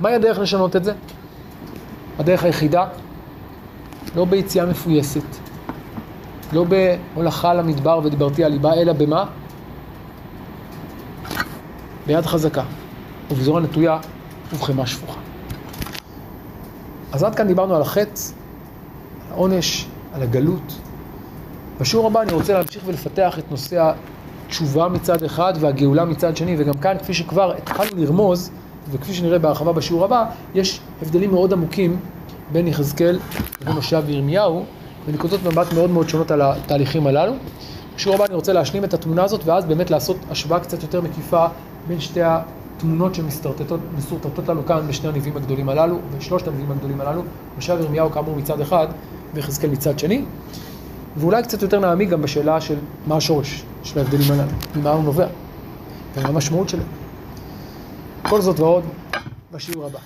[0.00, 0.92] מהי הדרך לשנות את זה?
[2.18, 2.86] הדרך היחידה?
[4.16, 5.36] לא ביציאה מפויסת,
[6.52, 9.24] לא בהולכה למדבר ודיברתי על ליבה, אלא במה?
[12.06, 12.62] ביד חזקה,
[13.30, 13.98] ובזרוע נטויה
[14.52, 15.20] ובחמה שפוכה.
[17.12, 18.20] אז עד כאן דיברנו על החטא,
[19.26, 20.78] על העונש, על הגלות.
[21.80, 23.92] בשיעור הבא אני רוצה להמשיך ולפתח את נושא
[24.46, 28.50] התשובה מצד אחד והגאולה מצד שני, וגם כאן, כפי שכבר התחלנו לרמוז,
[28.90, 30.24] וכפי שנראה בהרחבה בשיעור הבא,
[30.54, 31.96] יש הבדלים מאוד עמוקים
[32.52, 33.18] בין יחזקאל
[33.60, 34.64] לבין הושע וירמיהו,
[35.06, 37.32] ונקודות מבט מאוד מאוד שונות על התהליכים הללו.
[37.96, 41.46] בשיעור הבא אני רוצה להשלים את התמונה הזאת, ואז באמת לעשות השוואה קצת יותר מקיפה
[41.88, 42.20] בין שתי
[42.76, 47.22] התמונות שמסורטטות לנו כאן בשני הנביאים הגדולים הללו, בשלושת הנביאים הגדולים הללו,
[47.56, 48.86] הושע וירמיהו כאמור מצד אחד,
[49.34, 50.24] ויחזקאל מצד שני.
[51.16, 55.26] ואולי קצת יותר נעמיק גם בשאלה של מה השורש של ההבדלים הללו, ממה הוא נובע,
[56.16, 56.86] ומה המשמעות שלהם.
[58.22, 58.84] כל זאת ועוד
[59.52, 59.98] בשיעור הבא.